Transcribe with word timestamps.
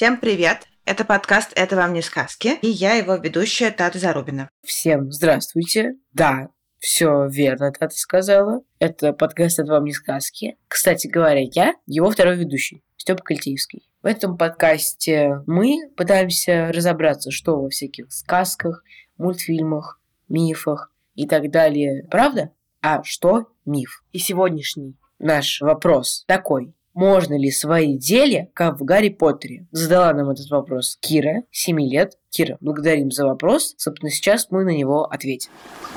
Всем 0.00 0.16
привет! 0.16 0.66
Это 0.86 1.04
подкаст 1.04 1.52
«Это 1.56 1.76
вам 1.76 1.92
не 1.92 2.00
сказки» 2.00 2.56
и 2.62 2.68
я 2.68 2.94
его 2.94 3.16
ведущая 3.16 3.70
Тата 3.70 3.98
Зарубина. 3.98 4.48
Всем 4.64 5.12
здравствуйте. 5.12 5.96
Да, 6.14 6.48
все 6.78 7.26
верно, 7.28 7.70
Тата 7.70 7.94
сказала. 7.94 8.62
Это 8.78 9.12
подкаст 9.12 9.58
«Это 9.58 9.72
вам 9.72 9.84
не 9.84 9.92
сказки». 9.92 10.56
Кстати 10.68 11.06
говоря, 11.06 11.42
я 11.52 11.74
его 11.84 12.10
второй 12.10 12.38
ведущий, 12.38 12.82
Степа 12.96 13.22
Кальтеевский. 13.22 13.90
В 14.00 14.06
этом 14.06 14.38
подкасте 14.38 15.42
мы 15.46 15.76
пытаемся 15.98 16.72
разобраться, 16.72 17.30
что 17.30 17.60
во 17.60 17.68
всяких 17.68 18.10
сказках, 18.10 18.82
мультфильмах, 19.18 20.00
мифах 20.30 20.94
и 21.14 21.28
так 21.28 21.50
далее. 21.50 22.06
Правда? 22.10 22.52
А 22.80 23.02
что 23.02 23.52
миф? 23.66 24.02
И 24.12 24.18
сегодняшний 24.18 24.96
наш 25.18 25.60
вопрос 25.60 26.24
такой. 26.26 26.72
Можно 26.94 27.38
ли 27.38 27.50
сварить 27.50 28.04
зелье, 28.04 28.50
как 28.54 28.80
в 28.80 28.84
Гарри 28.84 29.10
Поттере? 29.10 29.66
Задала 29.70 30.12
нам 30.12 30.30
этот 30.30 30.50
вопрос 30.50 30.98
Кира, 31.00 31.44
7 31.50 31.80
лет. 31.80 32.18
Кира, 32.30 32.56
благодарим 32.60 33.10
за 33.10 33.26
вопрос. 33.26 33.74
Собственно, 33.76 34.10
сейчас 34.10 34.48
мы 34.50 34.64
на 34.64 34.70
него 34.70 35.04
ответим. 35.04 35.50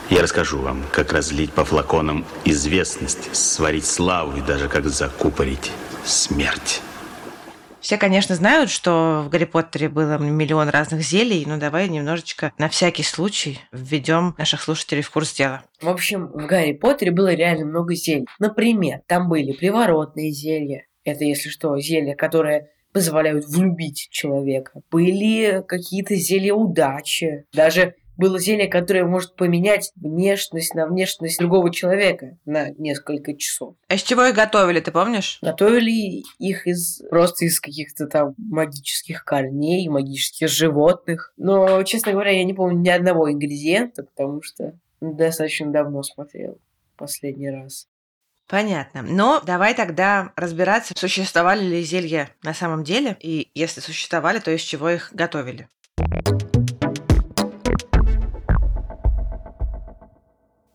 Я 0.09 0.21
расскажу 0.21 0.59
вам, 0.59 0.83
как 0.91 1.11
разлить 1.11 1.51
по 1.51 1.65
флаконам 1.65 2.25
известность, 2.45 3.35
сварить 3.35 3.85
славу 3.85 4.37
и 4.37 4.41
даже 4.41 4.69
как 4.69 4.85
закупорить 4.87 5.71
смерть. 6.05 6.81
Все, 7.83 7.97
конечно, 7.97 8.33
знают, 8.35 8.69
что 8.69 9.23
в 9.25 9.29
Гарри 9.29 9.43
Поттере 9.43 9.89
было 9.89 10.17
миллион 10.17 10.69
разных 10.69 11.01
зелий, 11.01 11.43
но 11.45 11.57
давай 11.57 11.89
немножечко 11.89 12.53
на 12.57 12.69
всякий 12.69 13.03
случай 13.03 13.59
введем 13.73 14.35
наших 14.37 14.61
слушателей 14.61 15.01
в 15.01 15.11
курс 15.11 15.33
дела. 15.33 15.63
В 15.81 15.89
общем, 15.89 16.27
в 16.27 16.45
Гарри 16.45 16.71
Поттере 16.71 17.11
было 17.11 17.33
реально 17.33 17.65
много 17.65 17.93
зелий. 17.93 18.25
Например, 18.39 19.01
там 19.05 19.27
были 19.27 19.51
приворотные 19.51 20.31
зелья. 20.31 20.87
Это, 21.03 21.25
если 21.25 21.49
что, 21.49 21.77
зелья, 21.77 22.15
которые 22.15 22.69
позволяют 22.93 23.45
влюбить 23.47 24.07
человека. 24.09 24.79
Были 24.89 25.61
какие-то 25.67 26.15
зелья 26.15 26.53
удачи. 26.53 27.43
Даже 27.51 27.95
было 28.17 28.39
зелье, 28.39 28.67
которое 28.67 29.05
может 29.05 29.35
поменять 29.35 29.91
внешность 29.95 30.75
на 30.75 30.87
внешность 30.87 31.39
другого 31.39 31.71
человека 31.71 32.37
на 32.45 32.69
несколько 32.71 33.35
часов. 33.35 33.75
А 33.87 33.95
из 33.95 34.03
чего 34.03 34.25
их 34.25 34.35
готовили, 34.35 34.79
ты 34.79 34.91
помнишь? 34.91 35.39
Готовили 35.41 36.23
их 36.39 36.67
из 36.67 37.01
просто 37.09 37.45
из 37.45 37.59
каких-то 37.59 38.07
там 38.07 38.35
магических 38.37 39.23
корней, 39.23 39.87
магических 39.89 40.49
животных. 40.49 41.33
Но, 41.37 41.83
честно 41.83 42.11
говоря, 42.11 42.31
я 42.31 42.43
не 42.43 42.53
помню 42.53 42.79
ни 42.79 42.89
одного 42.89 43.31
ингредиента, 43.31 44.03
потому 44.03 44.41
что 44.41 44.73
достаточно 45.01 45.71
давно 45.71 46.03
смотрел 46.03 46.59
последний 46.97 47.49
раз. 47.49 47.87
Понятно. 48.47 49.01
Но 49.01 49.41
давай 49.45 49.73
тогда 49.73 50.31
разбираться, 50.35 50.93
существовали 50.95 51.63
ли 51.63 51.81
зелья 51.81 52.29
на 52.43 52.53
самом 52.53 52.83
деле, 52.83 53.17
и 53.19 53.49
если 53.55 53.79
существовали, 53.79 54.39
то 54.39 54.51
из 54.51 54.61
чего 54.61 54.89
их 54.89 55.09
готовили. 55.13 55.67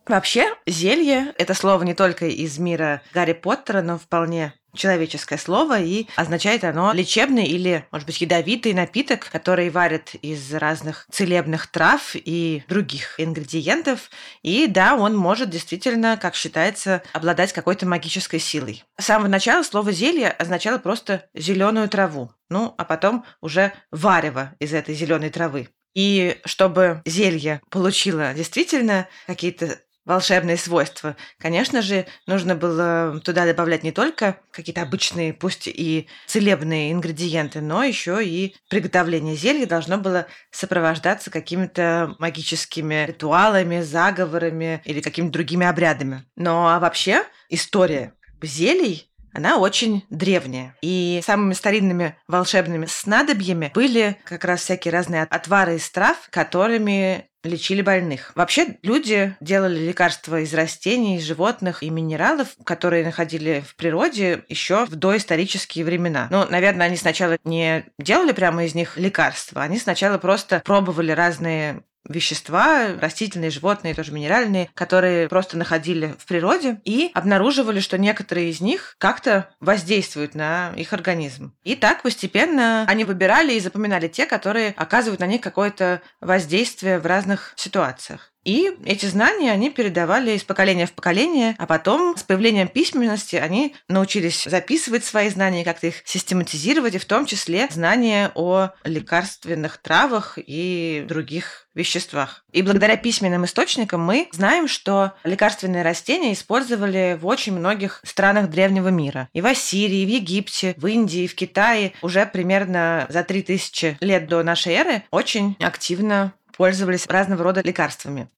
Вообще, 0.08 0.54
зелье– 0.66 1.34
это 1.38 1.52
слово 1.52 1.82
не 1.82 1.94
только 1.94 2.26
из 2.26 2.58
мира 2.58 3.02
Гарри 3.12 3.34
Поттера, 3.34 3.82
но 3.82 3.98
вполне 3.98 4.54
человеческое 4.74 5.38
слово, 5.38 5.80
и 5.80 6.06
означает 6.16 6.64
оно 6.64 6.92
лечебный 6.92 7.44
или, 7.44 7.86
может 7.90 8.06
быть, 8.06 8.20
ядовитый 8.20 8.72
напиток, 8.72 9.28
который 9.30 9.68
варят 9.68 10.14
из 10.22 10.54
разных 10.54 11.06
целебных 11.10 11.66
трав 11.66 12.12
и 12.14 12.62
других 12.68 13.20
ингредиентов. 13.20 14.10
И 14.42 14.66
да, 14.66 14.94
он 14.94 15.14
может 15.14 15.50
действительно, 15.50 16.16
как 16.16 16.34
считается, 16.34 17.02
обладать 17.12 17.52
какой-то 17.52 17.86
магической 17.86 18.40
силой. 18.40 18.84
С 18.98 19.06
самого 19.06 19.28
начала 19.28 19.62
слово 19.62 19.92
«зелье» 19.92 20.30
означало 20.30 20.78
просто 20.78 21.26
зеленую 21.34 21.88
траву. 21.88 22.30
Ну, 22.48 22.74
а 22.78 22.84
потом 22.84 23.26
уже 23.42 23.72
варево 23.90 24.54
из 24.58 24.72
этой 24.72 24.94
зеленой 24.94 25.28
травы. 25.28 25.68
И 25.94 26.38
чтобы 26.44 27.02
зелье 27.04 27.60
получило 27.70 28.32
действительно 28.32 29.08
какие-то 29.26 29.80
волшебные 30.08 30.56
свойства. 30.56 31.16
Конечно 31.38 31.82
же, 31.82 32.06
нужно 32.26 32.56
было 32.56 33.20
туда 33.22 33.44
добавлять 33.44 33.84
не 33.84 33.92
только 33.92 34.38
какие-то 34.50 34.82
обычные, 34.82 35.34
пусть 35.34 35.68
и 35.68 36.08
целебные 36.26 36.92
ингредиенты, 36.92 37.60
но 37.60 37.84
еще 37.84 38.24
и 38.24 38.56
приготовление 38.70 39.36
зелья 39.36 39.66
должно 39.66 39.98
было 39.98 40.26
сопровождаться 40.50 41.30
какими-то 41.30 42.16
магическими 42.18 43.06
ритуалами, 43.06 43.82
заговорами 43.82 44.80
или 44.84 45.00
какими-то 45.00 45.34
другими 45.34 45.66
обрядами. 45.66 46.24
Но 46.34 46.68
а 46.68 46.80
вообще 46.80 47.22
история 47.50 48.14
зелий 48.42 49.08
она 49.34 49.58
очень 49.58 50.04
древняя. 50.10 50.74
И 50.82 51.20
самыми 51.24 51.52
старинными 51.52 52.16
волшебными 52.26 52.86
снадобьями 52.86 53.70
были 53.74 54.16
как 54.24 54.44
раз 54.44 54.62
всякие 54.62 54.92
разные 54.92 55.22
отвары 55.22 55.76
из 55.76 55.88
трав, 55.90 56.16
которыми 56.30 57.27
лечили 57.44 57.82
больных. 57.82 58.32
Вообще 58.34 58.78
люди 58.82 59.36
делали 59.40 59.78
лекарства 59.78 60.40
из 60.40 60.52
растений, 60.54 61.16
из 61.16 61.24
животных 61.24 61.82
и 61.82 61.90
минералов, 61.90 62.48
которые 62.64 63.04
находили 63.04 63.64
в 63.66 63.76
природе 63.76 64.44
еще 64.48 64.86
в 64.86 64.96
доисторические 64.96 65.84
времена. 65.84 66.28
Ну, 66.30 66.46
наверное, 66.48 66.86
они 66.86 66.96
сначала 66.96 67.38
не 67.44 67.84
делали 67.98 68.32
прямо 68.32 68.64
из 68.64 68.74
них 68.74 68.96
лекарства, 68.96 69.62
они 69.62 69.78
сначала 69.78 70.18
просто 70.18 70.62
пробовали 70.64 71.12
разные 71.12 71.82
вещества, 72.08 72.88
растительные, 73.00 73.50
животные, 73.50 73.94
тоже 73.94 74.12
минеральные, 74.12 74.70
которые 74.74 75.28
просто 75.28 75.56
находили 75.56 76.14
в 76.18 76.26
природе 76.26 76.80
и 76.84 77.10
обнаруживали, 77.14 77.80
что 77.80 77.98
некоторые 77.98 78.50
из 78.50 78.60
них 78.60 78.96
как-то 78.98 79.50
воздействуют 79.60 80.34
на 80.34 80.72
их 80.76 80.92
организм. 80.92 81.54
И 81.64 81.74
так 81.74 82.02
постепенно 82.02 82.84
они 82.88 83.04
выбирали 83.04 83.54
и 83.54 83.60
запоминали 83.60 84.08
те, 84.08 84.26
которые 84.26 84.74
оказывают 84.76 85.20
на 85.20 85.26
них 85.26 85.40
какое-то 85.40 86.02
воздействие 86.20 86.98
в 86.98 87.06
разных 87.06 87.52
ситуациях. 87.56 88.32
И 88.48 88.70
эти 88.86 89.04
знания 89.04 89.52
они 89.52 89.68
передавали 89.68 90.30
из 90.30 90.42
поколения 90.42 90.86
в 90.86 90.92
поколение, 90.92 91.54
а 91.58 91.66
потом 91.66 92.16
с 92.16 92.22
появлением 92.22 92.68
письменности 92.68 93.36
они 93.36 93.74
научились 93.88 94.44
записывать 94.44 95.04
свои 95.04 95.28
знания, 95.28 95.66
как-то 95.66 95.88
их 95.88 95.96
систематизировать, 96.06 96.94
и 96.94 96.98
в 96.98 97.04
том 97.04 97.26
числе 97.26 97.68
знания 97.70 98.32
о 98.34 98.70
лекарственных 98.84 99.76
травах 99.76 100.38
и 100.38 101.04
других 101.06 101.68
веществах. 101.74 102.42
И 102.50 102.62
благодаря 102.62 102.96
письменным 102.96 103.44
источникам 103.44 104.00
мы 104.00 104.30
знаем, 104.32 104.66
что 104.66 105.12
лекарственные 105.24 105.82
растения 105.82 106.32
использовали 106.32 107.18
в 107.20 107.26
очень 107.26 107.52
многих 107.52 108.00
странах 108.02 108.48
древнего 108.48 108.88
мира. 108.88 109.28
И 109.34 109.42
в 109.42 109.46
Ассирии, 109.46 110.00
и 110.00 110.06
в 110.06 110.08
Египте, 110.08 110.72
в 110.78 110.86
Индии, 110.86 111.24
и 111.24 111.28
в 111.28 111.34
Китае 111.34 111.92
уже 112.00 112.24
примерно 112.24 113.04
за 113.10 113.24
3000 113.24 113.98
лет 114.00 114.26
до 114.26 114.42
нашей 114.42 114.72
эры 114.72 115.02
очень 115.10 115.54
активно 115.60 116.32
пользовались 116.56 117.06
разного 117.06 117.44
рода 117.44 117.60
лекарствами. 117.62 118.28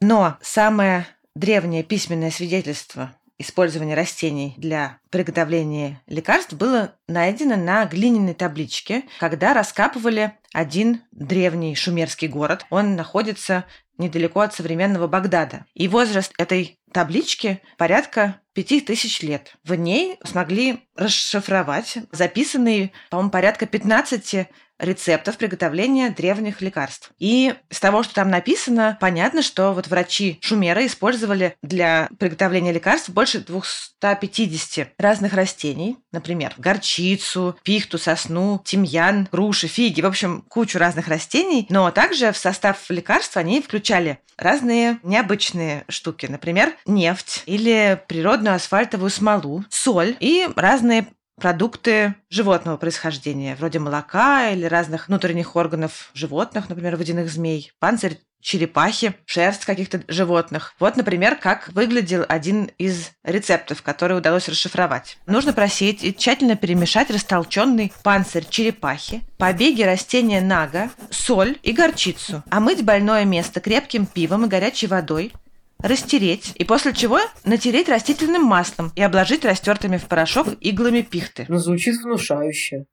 Но 0.00 0.36
самое 0.42 1.06
древнее 1.34 1.82
письменное 1.82 2.30
свидетельство 2.30 3.14
использования 3.38 3.94
растений 3.94 4.54
для 4.58 4.98
приготовления 5.10 6.02
лекарств 6.06 6.52
было 6.52 6.94
найдено 7.08 7.56
на 7.56 7.84
глиняной 7.86 8.34
табличке, 8.34 9.04
когда 9.18 9.54
раскапывали 9.54 10.34
один 10.52 11.02
древний 11.10 11.74
шумерский 11.74 12.28
город. 12.28 12.64
Он 12.70 12.96
находится 12.96 13.64
недалеко 13.98 14.40
от 14.40 14.54
современного 14.54 15.06
Багдада. 15.06 15.66
И 15.74 15.88
возраст 15.88 16.32
этой 16.38 16.78
таблички 16.92 17.60
порядка 17.76 18.40
пяти 18.52 18.80
тысяч 18.80 19.20
лет. 19.22 19.56
В 19.64 19.74
ней 19.74 20.18
смогли 20.24 20.86
расшифровать 20.96 21.98
записанные, 22.12 22.92
по-моему, 23.10 23.30
порядка 23.30 23.66
15 23.66 24.48
рецептов 24.78 25.36
приготовления 25.36 26.10
древних 26.10 26.60
лекарств. 26.60 27.10
И 27.18 27.54
с 27.70 27.80
того, 27.80 28.02
что 28.02 28.14
там 28.14 28.30
написано, 28.30 28.98
понятно, 29.00 29.42
что 29.42 29.72
вот 29.72 29.86
врачи 29.86 30.38
Шумера 30.42 30.84
использовали 30.86 31.56
для 31.62 32.08
приготовления 32.18 32.72
лекарств 32.72 33.10
больше 33.10 33.40
250 33.40 34.88
разных 34.98 35.32
растений, 35.32 35.96
например, 36.12 36.54
горчицу, 36.58 37.56
пихту, 37.62 37.98
сосну, 37.98 38.60
тимьян, 38.64 39.28
груши, 39.30 39.68
фиги, 39.68 40.00
в 40.00 40.06
общем, 40.06 40.42
кучу 40.48 40.78
разных 40.78 41.08
растений, 41.08 41.66
но 41.70 41.90
также 41.90 42.32
в 42.32 42.36
состав 42.36 42.90
лекарств 42.90 43.36
они 43.36 43.62
включали 43.62 44.18
разные 44.36 44.98
необычные 45.02 45.84
штуки, 45.88 46.26
например, 46.26 46.74
нефть 46.86 47.42
или 47.46 48.00
природную 48.08 48.56
асфальтовую 48.56 49.10
смолу, 49.10 49.64
соль 49.70 50.16
и 50.20 50.48
разные 50.56 51.06
продукты 51.36 52.14
животного 52.30 52.76
происхождения, 52.76 53.56
вроде 53.56 53.78
молока 53.78 54.50
или 54.50 54.64
разных 54.64 55.08
внутренних 55.08 55.56
органов 55.56 56.10
животных, 56.14 56.68
например, 56.68 56.96
водяных 56.96 57.30
змей, 57.30 57.72
панцирь 57.78 58.18
черепахи, 58.44 59.14
шерсть 59.24 59.64
каких-то 59.64 60.02
животных. 60.06 60.74
Вот, 60.78 60.96
например, 60.96 61.34
как 61.36 61.70
выглядел 61.70 62.26
один 62.28 62.70
из 62.76 63.10
рецептов, 63.24 63.80
который 63.80 64.18
удалось 64.18 64.48
расшифровать. 64.48 65.16
Нужно 65.26 65.54
просеять 65.54 66.04
и 66.04 66.14
тщательно 66.14 66.54
перемешать 66.54 67.10
растолченный 67.10 67.92
панцирь 68.02 68.46
черепахи, 68.48 69.22
побеги 69.38 69.82
растения 69.82 70.42
нага, 70.42 70.90
соль 71.10 71.56
и 71.62 71.72
горчицу, 71.72 72.44
омыть 72.50 72.84
больное 72.84 73.24
место 73.24 73.60
крепким 73.60 74.04
пивом 74.04 74.44
и 74.44 74.48
горячей 74.48 74.88
водой, 74.88 75.32
растереть, 75.78 76.52
и 76.54 76.64
после 76.64 76.92
чего 76.92 77.20
натереть 77.44 77.88
растительным 77.88 78.42
маслом 78.42 78.92
и 78.96 79.02
обложить 79.02 79.44
растертыми 79.44 79.96
в 79.96 80.06
порошок 80.06 80.48
иглами 80.60 81.02
пихты. 81.02 81.46
Ну, 81.48 81.58
звучит 81.58 81.96
внушающе. 82.02 82.86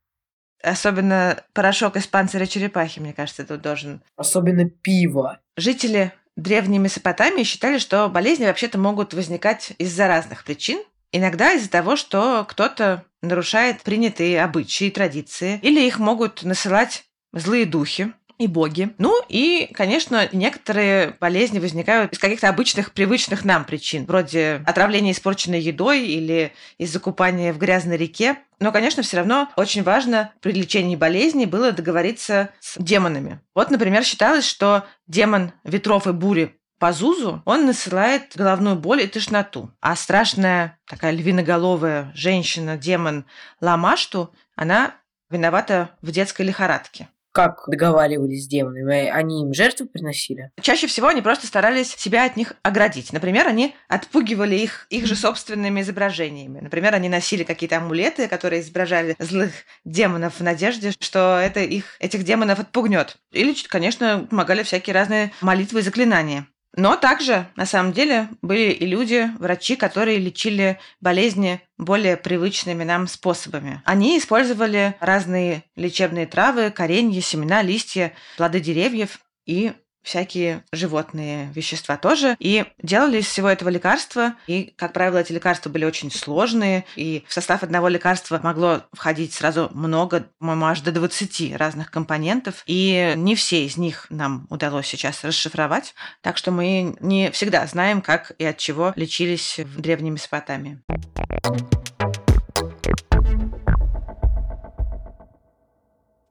Особенно 0.63 1.43
порошок 1.53 1.95
из 1.95 2.07
панциря 2.07 2.45
черепахи, 2.45 2.99
мне 2.99 3.13
кажется, 3.13 3.45
тут 3.45 3.61
должен. 3.61 4.01
Особенно 4.15 4.69
пиво. 4.69 5.39
Жители 5.57 6.13
древней 6.35 6.79
Месопотамии 6.79 7.43
считали, 7.43 7.77
что 7.77 8.07
болезни 8.09 8.45
вообще-то 8.45 8.77
могут 8.77 9.13
возникать 9.13 9.73
из-за 9.77 10.07
разных 10.07 10.43
причин. 10.43 10.81
Иногда 11.11 11.53
из-за 11.53 11.69
того, 11.69 11.95
что 11.95 12.45
кто-то 12.47 13.03
нарушает 13.21 13.81
принятые 13.81 14.43
обычаи 14.43 14.87
и 14.87 14.91
традиции, 14.91 15.59
или 15.61 15.81
их 15.81 15.99
могут 15.99 16.43
насылать 16.43 17.05
злые 17.33 17.65
духи, 17.65 18.13
и 18.41 18.47
боги. 18.47 18.93
Ну 18.97 19.21
и, 19.29 19.69
конечно, 19.73 20.27
некоторые 20.31 21.15
болезни 21.19 21.59
возникают 21.59 22.11
из 22.11 22.19
каких-то 22.19 22.49
обычных, 22.49 22.91
привычных 22.91 23.45
нам 23.45 23.65
причин, 23.65 24.05
вроде 24.05 24.63
отравления 24.65 25.11
испорченной 25.11 25.61
едой 25.61 26.07
или 26.07 26.53
из-за 26.77 26.99
купания 26.99 27.53
в 27.53 27.59
грязной 27.59 27.97
реке. 27.97 28.39
Но, 28.59 28.71
конечно, 28.71 29.03
все 29.03 29.17
равно 29.17 29.49
очень 29.55 29.83
важно 29.83 30.31
при 30.41 30.53
лечении 30.53 30.95
болезней 30.95 31.45
было 31.45 31.71
договориться 31.71 32.49
с 32.59 32.81
демонами. 32.81 33.39
Вот, 33.53 33.69
например, 33.69 34.03
считалось, 34.03 34.45
что 34.45 34.85
демон 35.07 35.51
ветров 35.63 36.07
и 36.07 36.11
бури 36.11 36.57
Пазузу, 36.79 37.43
он 37.45 37.67
насылает 37.67 38.31
головную 38.33 38.75
боль 38.75 39.03
и 39.03 39.07
тошноту. 39.07 39.71
А 39.81 39.95
страшная 39.95 40.79
такая 40.87 41.11
львиноголовая 41.11 42.11
женщина, 42.15 42.75
демон 42.75 43.25
Ламашту, 43.59 44.33
она 44.55 44.95
виновата 45.29 45.91
в 46.01 46.09
детской 46.09 46.41
лихорадке 46.41 47.07
как 47.31 47.63
договаривались 47.67 48.45
с 48.45 48.47
демонами? 48.47 49.07
Они 49.07 49.41
им 49.43 49.53
жертву 49.53 49.87
приносили? 49.87 50.51
Чаще 50.61 50.87
всего 50.87 51.07
они 51.07 51.21
просто 51.21 51.47
старались 51.47 51.95
себя 51.95 52.25
от 52.25 52.35
них 52.35 52.53
оградить. 52.63 53.13
Например, 53.13 53.47
они 53.47 53.75
отпугивали 53.87 54.55
их 54.55 54.87
их 54.89 55.05
же 55.05 55.15
собственными 55.15 55.81
изображениями. 55.81 56.59
Например, 56.59 56.93
они 56.93 57.09
носили 57.09 57.43
какие-то 57.43 57.77
амулеты, 57.77 58.27
которые 58.27 58.61
изображали 58.61 59.15
злых 59.19 59.51
демонов 59.85 60.39
в 60.39 60.43
надежде, 60.43 60.91
что 60.99 61.39
это 61.41 61.61
их, 61.61 61.95
этих 61.99 62.23
демонов 62.23 62.59
отпугнет. 62.59 63.17
Или, 63.31 63.55
конечно, 63.67 64.27
помогали 64.29 64.63
всякие 64.63 64.93
разные 64.93 65.31
молитвы 65.41 65.79
и 65.79 65.83
заклинания. 65.83 66.47
Но 66.75 66.95
также, 66.95 67.47
на 67.55 67.65
самом 67.65 67.91
деле, 67.91 68.29
были 68.41 68.71
и 68.71 68.85
люди, 68.85 69.29
врачи, 69.39 69.75
которые 69.75 70.19
лечили 70.19 70.79
болезни 71.01 71.61
более 71.77 72.15
привычными 72.15 72.83
нам 72.83 73.07
способами. 73.07 73.81
Они 73.83 74.17
использовали 74.17 74.95
разные 75.01 75.63
лечебные 75.75 76.27
травы, 76.27 76.71
коренья, 76.71 77.19
семена, 77.19 77.61
листья, 77.61 78.13
плоды 78.37 78.61
деревьев 78.61 79.19
и 79.45 79.73
всякие 80.03 80.63
животные 80.71 81.51
вещества 81.53 81.97
тоже. 81.97 82.35
И 82.39 82.65
делали 82.81 83.19
из 83.19 83.27
всего 83.27 83.49
этого 83.49 83.69
лекарства. 83.69 84.35
И, 84.47 84.73
как 84.75 84.93
правило, 84.93 85.17
эти 85.17 85.31
лекарства 85.31 85.69
были 85.69 85.85
очень 85.85 86.11
сложные. 86.11 86.85
И 86.95 87.23
в 87.27 87.33
состав 87.33 87.63
одного 87.63 87.87
лекарства 87.87 88.39
могло 88.41 88.83
входить 88.93 89.33
сразу 89.33 89.69
много, 89.73 90.27
по-моему, 90.39 90.65
аж 90.65 90.81
до 90.81 90.91
20 90.91 91.55
разных 91.57 91.91
компонентов. 91.91 92.63
И 92.65 93.13
не 93.15 93.35
все 93.35 93.65
из 93.65 93.77
них 93.77 94.07
нам 94.09 94.47
удалось 94.49 94.87
сейчас 94.87 95.23
расшифровать. 95.23 95.93
Так 96.21 96.37
что 96.37 96.51
мы 96.51 96.95
не 96.99 97.31
всегда 97.31 97.65
знаем, 97.67 98.01
как 98.01 98.31
и 98.37 98.45
от 98.45 98.57
чего 98.57 98.93
лечились 98.95 99.59
в 99.59 99.81
Древней 99.81 100.11
Месопотамии. 100.11 100.81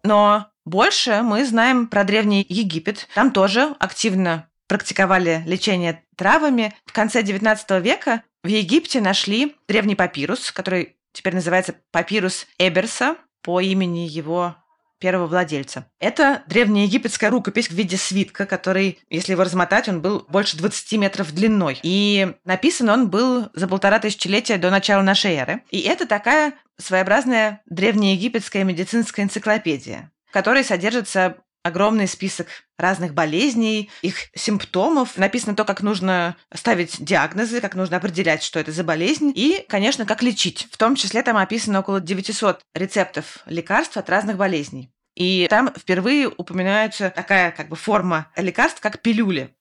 Но 0.02 0.46
больше 0.70 1.22
мы 1.22 1.44
знаем 1.44 1.88
про 1.88 2.04
Древний 2.04 2.46
Египет. 2.48 3.08
Там 3.14 3.32
тоже 3.32 3.74
активно 3.80 4.48
практиковали 4.68 5.42
лечение 5.44 6.04
травами. 6.16 6.72
В 6.86 6.92
конце 6.92 7.22
XIX 7.22 7.80
века 7.80 8.22
в 8.44 8.46
Египте 8.46 9.00
нашли 9.00 9.56
древний 9.66 9.96
папирус, 9.96 10.52
который 10.52 10.96
теперь 11.12 11.34
называется 11.34 11.74
папирус 11.90 12.46
Эберса 12.58 13.16
по 13.42 13.60
имени 13.60 14.06
его 14.06 14.56
первого 15.00 15.26
владельца. 15.26 15.86
Это 15.98 16.44
древнеегипетская 16.46 17.30
рукопись 17.30 17.68
в 17.68 17.74
виде 17.74 17.96
свитка, 17.96 18.46
который, 18.46 19.00
если 19.08 19.32
его 19.32 19.42
размотать, 19.42 19.88
он 19.88 20.02
был 20.02 20.24
больше 20.28 20.56
20 20.56 20.92
метров 21.00 21.34
длиной. 21.34 21.80
И 21.82 22.34
написан 22.44 22.90
он 22.90 23.08
был 23.08 23.48
за 23.54 23.66
полтора 23.66 23.98
тысячелетия 23.98 24.58
до 24.58 24.70
начала 24.70 25.02
нашей 25.02 25.32
эры. 25.32 25.62
И 25.70 25.80
это 25.80 26.06
такая 26.06 26.52
своеобразная 26.76 27.62
древнеегипетская 27.66 28.62
медицинская 28.62 29.24
энциклопедия 29.24 30.12
в 30.30 30.32
которой 30.32 30.62
содержится 30.62 31.36
огромный 31.62 32.06
список 32.06 32.46
разных 32.78 33.12
болезней, 33.12 33.90
их 34.00 34.30
симптомов. 34.34 35.18
Написано 35.18 35.54
то, 35.54 35.64
как 35.64 35.82
нужно 35.82 36.36
ставить 36.54 37.04
диагнозы, 37.04 37.60
как 37.60 37.74
нужно 37.74 37.98
определять, 37.98 38.42
что 38.42 38.60
это 38.60 38.72
за 38.72 38.84
болезнь, 38.84 39.32
и, 39.34 39.66
конечно, 39.68 40.06
как 40.06 40.22
лечить. 40.22 40.68
В 40.70 40.78
том 40.78 40.94
числе 40.94 41.22
там 41.22 41.36
описано 41.36 41.80
около 41.80 42.00
900 42.00 42.60
рецептов 42.74 43.38
лекарств 43.46 43.96
от 43.96 44.08
разных 44.08 44.36
болезней. 44.36 44.90
И 45.16 45.48
там 45.50 45.74
впервые 45.76 46.28
упоминается 46.28 47.10
такая 47.10 47.50
как 47.50 47.68
бы 47.68 47.76
форма 47.76 48.28
лекарств, 48.36 48.80
как 48.80 49.02
пилюли. 49.02 49.54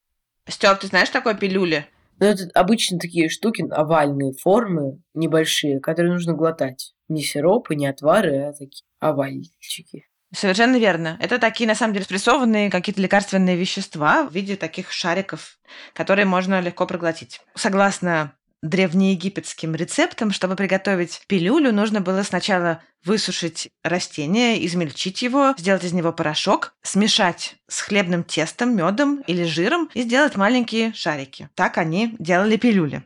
Степ, 0.48 0.80
ты 0.80 0.88
знаешь 0.88 1.10
такое 1.10 1.34
пилюли? 1.34 1.88
Ну, 2.20 2.28
это 2.28 2.50
обычно 2.54 3.00
такие 3.00 3.30
штуки, 3.30 3.66
овальные 3.70 4.34
формы, 4.34 5.02
небольшие, 5.14 5.80
которые 5.80 6.14
нужно 6.14 6.34
глотать. 6.34 6.94
Не 7.08 7.24
сиропы, 7.24 7.76
не 7.76 7.88
отвары, 7.88 8.38
а 8.38 8.54
такие 8.54 8.84
овальчики. 9.00 10.06
Совершенно 10.32 10.78
верно. 10.78 11.18
Это 11.20 11.40
такие, 11.40 11.68
на 11.68 11.74
самом 11.74 11.94
деле, 11.94 12.06
спрессованные 12.06 12.70
какие-то 12.70 13.02
лекарственные 13.02 13.56
вещества 13.56 14.24
в 14.24 14.34
виде 14.34 14.56
таких 14.56 14.92
шариков, 14.92 15.58
которые 15.94 16.26
можно 16.26 16.62
легко 16.62 16.86
проглотить. 16.86 17.42
Согласно 17.56 18.34
древнеегипетским 18.62 19.74
рецептам, 19.74 20.32
чтобы 20.32 20.56
приготовить 20.56 21.22
пилюлю, 21.28 21.74
нужно 21.74 22.02
было 22.02 22.22
сначала 22.24 22.84
высушить 23.04 23.70
растение, 23.84 24.64
измельчить 24.66 25.22
его, 25.22 25.56
сделать 25.58 25.84
из 25.84 25.94
него 25.94 26.12
порошок, 26.12 26.74
смешать 26.84 27.56
с 27.68 27.82
хлебным 27.82 28.24
тестом, 28.24 28.76
медом 28.76 29.22
или 29.22 29.46
жиром 29.46 29.90
и 29.94 30.02
сделать 30.04 30.36
маленькие 30.36 30.94
шарики. 30.94 31.50
Так 31.56 31.78
они 31.78 32.16
делали 32.20 32.58
пилюли. 32.58 33.04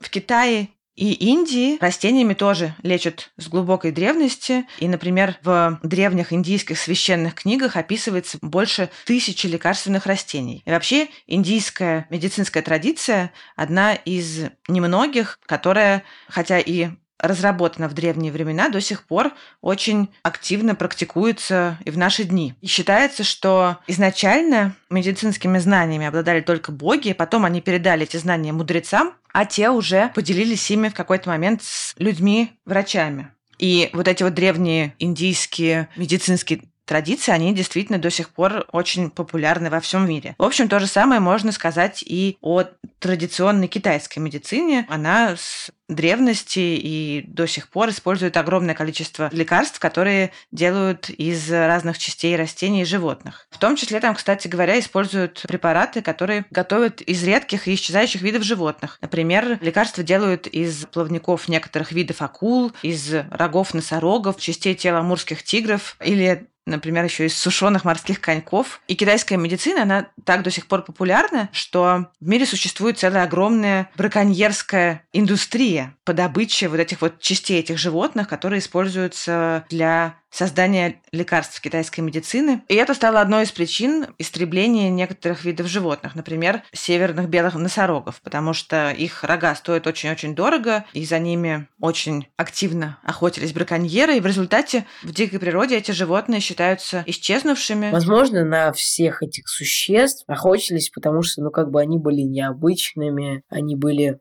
В 0.00 0.10
Китае 0.10 0.68
и 0.98 1.12
Индии 1.12 1.78
растениями 1.80 2.34
тоже 2.34 2.74
лечат 2.82 3.30
с 3.36 3.46
глубокой 3.46 3.92
древности. 3.92 4.66
И, 4.80 4.88
например, 4.88 5.36
в 5.44 5.78
древних 5.84 6.32
индийских 6.32 6.76
священных 6.76 7.36
книгах 7.36 7.76
описывается 7.76 8.38
больше 8.42 8.90
тысячи 9.06 9.46
лекарственных 9.46 10.06
растений. 10.06 10.60
И 10.66 10.70
вообще 10.70 11.06
индийская 11.28 12.08
медицинская 12.10 12.64
традиция 12.64 13.30
одна 13.54 13.94
из 13.94 14.46
немногих, 14.66 15.38
которая, 15.46 16.02
хотя 16.28 16.58
и 16.58 16.88
разработана 17.18 17.88
в 17.88 17.94
древние 17.94 18.32
времена, 18.32 18.68
до 18.68 18.80
сих 18.80 19.04
пор 19.04 19.32
очень 19.60 20.08
активно 20.22 20.74
практикуется 20.74 21.78
и 21.84 21.90
в 21.90 21.98
наши 21.98 22.24
дни. 22.24 22.54
И 22.60 22.66
считается, 22.66 23.24
что 23.24 23.78
изначально 23.86 24.74
медицинскими 24.90 25.58
знаниями 25.58 26.06
обладали 26.06 26.40
только 26.40 26.72
боги, 26.72 27.12
потом 27.12 27.44
они 27.44 27.60
передали 27.60 28.04
эти 28.04 28.16
знания 28.16 28.52
мудрецам, 28.52 29.14
а 29.32 29.44
те 29.44 29.70
уже 29.70 30.10
поделились 30.14 30.70
ими 30.70 30.88
в 30.88 30.94
какой-то 30.94 31.28
момент 31.28 31.62
с 31.62 31.94
людьми-врачами. 31.98 33.32
И 33.58 33.90
вот 33.92 34.06
эти 34.06 34.22
вот 34.22 34.34
древние 34.34 34.94
индийские 34.98 35.88
медицинские 35.96 36.62
традиции, 36.88 37.30
они 37.30 37.54
действительно 37.54 37.98
до 37.98 38.10
сих 38.10 38.30
пор 38.30 38.66
очень 38.72 39.10
популярны 39.10 39.70
во 39.70 39.78
всем 39.80 40.08
мире. 40.08 40.34
В 40.38 40.42
общем, 40.42 40.68
то 40.68 40.80
же 40.80 40.86
самое 40.86 41.20
можно 41.20 41.52
сказать 41.52 42.02
и 42.04 42.38
о 42.40 42.64
традиционной 42.98 43.68
китайской 43.68 44.18
медицине. 44.18 44.86
Она 44.88 45.36
с 45.36 45.70
древности 45.88 46.58
и 46.58 47.24
до 47.26 47.46
сих 47.46 47.68
пор 47.68 47.90
использует 47.90 48.36
огромное 48.36 48.74
количество 48.74 49.30
лекарств, 49.32 49.78
которые 49.78 50.32
делают 50.50 51.08
из 51.08 51.50
разных 51.50 51.98
частей 51.98 52.36
растений 52.36 52.82
и 52.82 52.86
животных. 52.86 53.46
В 53.50 53.58
том 53.58 53.76
числе 53.76 54.00
там, 54.00 54.14
кстати 54.14 54.48
говоря, 54.48 54.78
используют 54.78 55.44
препараты, 55.48 56.02
которые 56.02 56.44
готовят 56.50 57.00
из 57.00 57.22
редких 57.24 57.68
и 57.68 57.74
исчезающих 57.74 58.20
видов 58.22 58.42
животных. 58.42 58.98
Например, 59.00 59.58
лекарства 59.62 60.02
делают 60.02 60.46
из 60.46 60.84
плавников 60.86 61.48
некоторых 61.48 61.92
видов 61.92 62.20
акул, 62.20 62.72
из 62.82 63.14
рогов 63.30 63.72
носорогов, 63.72 64.38
частей 64.38 64.74
тела 64.74 64.98
амурских 64.98 65.42
тигров 65.42 65.96
или 66.04 66.48
например, 66.68 67.04
еще 67.04 67.26
из 67.26 67.36
сушеных 67.36 67.84
морских 67.84 68.20
коньков. 68.20 68.80
И 68.88 68.94
китайская 68.94 69.36
медицина, 69.36 69.82
она 69.82 70.06
так 70.24 70.42
до 70.42 70.50
сих 70.50 70.66
пор 70.66 70.82
популярна, 70.82 71.48
что 71.52 72.06
в 72.20 72.28
мире 72.28 72.46
существует 72.46 72.98
целая 72.98 73.24
огромная 73.24 73.90
браконьерская 73.96 75.02
индустрия 75.12 75.94
по 76.04 76.12
добыче 76.12 76.68
вот 76.68 76.80
этих 76.80 77.00
вот 77.00 77.20
частей 77.20 77.60
этих 77.60 77.78
животных, 77.78 78.28
которые 78.28 78.60
используются 78.60 79.64
для 79.68 80.14
создания 80.30 81.00
лекарств 81.12 81.60
китайской 81.60 82.00
медицины. 82.00 82.62
И 82.68 82.74
это 82.74 82.94
стало 82.94 83.20
одной 83.20 83.44
из 83.44 83.52
причин 83.52 84.06
истребления 84.18 84.90
некоторых 84.90 85.44
видов 85.44 85.66
животных, 85.66 86.14
например, 86.14 86.62
северных 86.72 87.28
белых 87.28 87.54
носорогов, 87.54 88.20
потому 88.22 88.52
что 88.52 88.90
их 88.90 89.24
рога 89.24 89.54
стоят 89.54 89.86
очень-очень 89.86 90.34
дорого, 90.34 90.84
и 90.92 91.04
за 91.04 91.18
ними 91.18 91.68
очень 91.80 92.26
активно 92.36 92.98
охотились 93.02 93.52
браконьеры, 93.52 94.16
и 94.16 94.20
в 94.20 94.26
результате 94.26 94.86
в 95.02 95.12
дикой 95.12 95.38
природе 95.38 95.76
эти 95.76 95.92
животные 95.92 96.40
считаются 96.40 97.02
исчезнувшими. 97.06 97.90
Возможно, 97.90 98.44
на 98.44 98.72
всех 98.72 99.22
этих 99.22 99.48
существ 99.48 100.24
охотились, 100.26 100.90
потому 100.90 101.22
что, 101.22 101.42
ну, 101.42 101.50
как 101.50 101.70
бы 101.70 101.80
они 101.80 101.98
были 101.98 102.22
необычными, 102.22 103.42
они 103.48 103.76
были 103.76 104.18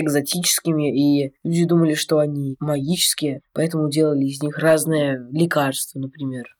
экзотическими, 0.00 0.90
и 0.90 1.34
люди 1.44 1.64
думали, 1.64 1.94
что 1.94 2.18
они 2.18 2.56
магические, 2.60 3.42
поэтому 3.52 3.90
делали 3.90 4.24
из 4.24 4.42
них 4.42 4.58
разные 4.58 5.26
лекарства, 5.30 5.98
например. 5.98 6.56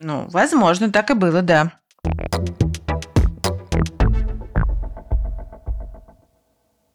Ну, 0.00 0.26
возможно, 0.30 0.90
так 0.92 1.10
и 1.10 1.14
было, 1.14 1.42
да. 1.42 1.80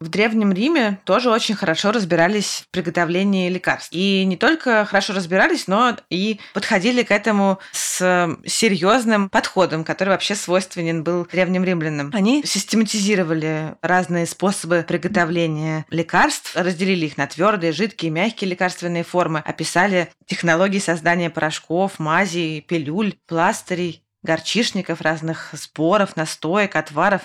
В 0.04 0.10
Древнем 0.10 0.52
Риме 0.52 1.00
тоже 1.06 1.30
очень 1.30 1.56
хорошо 1.56 1.94
разбирались 1.94 2.66
в 2.66 2.72
приготовлении 2.72 3.48
лекарств. 3.48 3.88
И 3.94 4.26
не 4.26 4.36
только 4.36 4.84
хорошо 4.84 5.14
разбирались, 5.14 5.68
но 5.68 5.96
и 6.10 6.42
подходили 6.54 7.04
к 7.04 7.12
этому 7.12 7.60
с 7.72 8.36
серьезным 8.46 9.30
подходом, 9.30 9.86
который 9.86 10.10
вообще 10.10 10.36
свойственен 10.36 11.06
был 11.06 11.26
древним 11.26 11.64
римлянам. 11.64 12.12
Они 12.14 12.44
систематизировали 12.46 13.76
разные 13.82 14.26
способы 14.26 14.84
приготовления 14.86 15.86
лекарств, 15.90 16.54
разделили 16.54 17.06
их 17.06 17.16
на 17.16 17.26
твердые, 17.26 17.72
жидкие, 17.72 18.12
мягкие 18.12 18.50
лекарственные 18.50 19.06
формы, 19.06 19.40
описали 19.40 20.12
технологии 20.26 20.80
создания 20.80 21.30
порошков, 21.30 21.98
мазей, 21.98 22.60
пилюль, 22.60 23.16
пластырей, 23.26 24.04
горчишников, 24.22 25.00
разных 25.00 25.54
споров, 25.56 26.18
настоек, 26.18 26.76
отваров, 26.76 27.22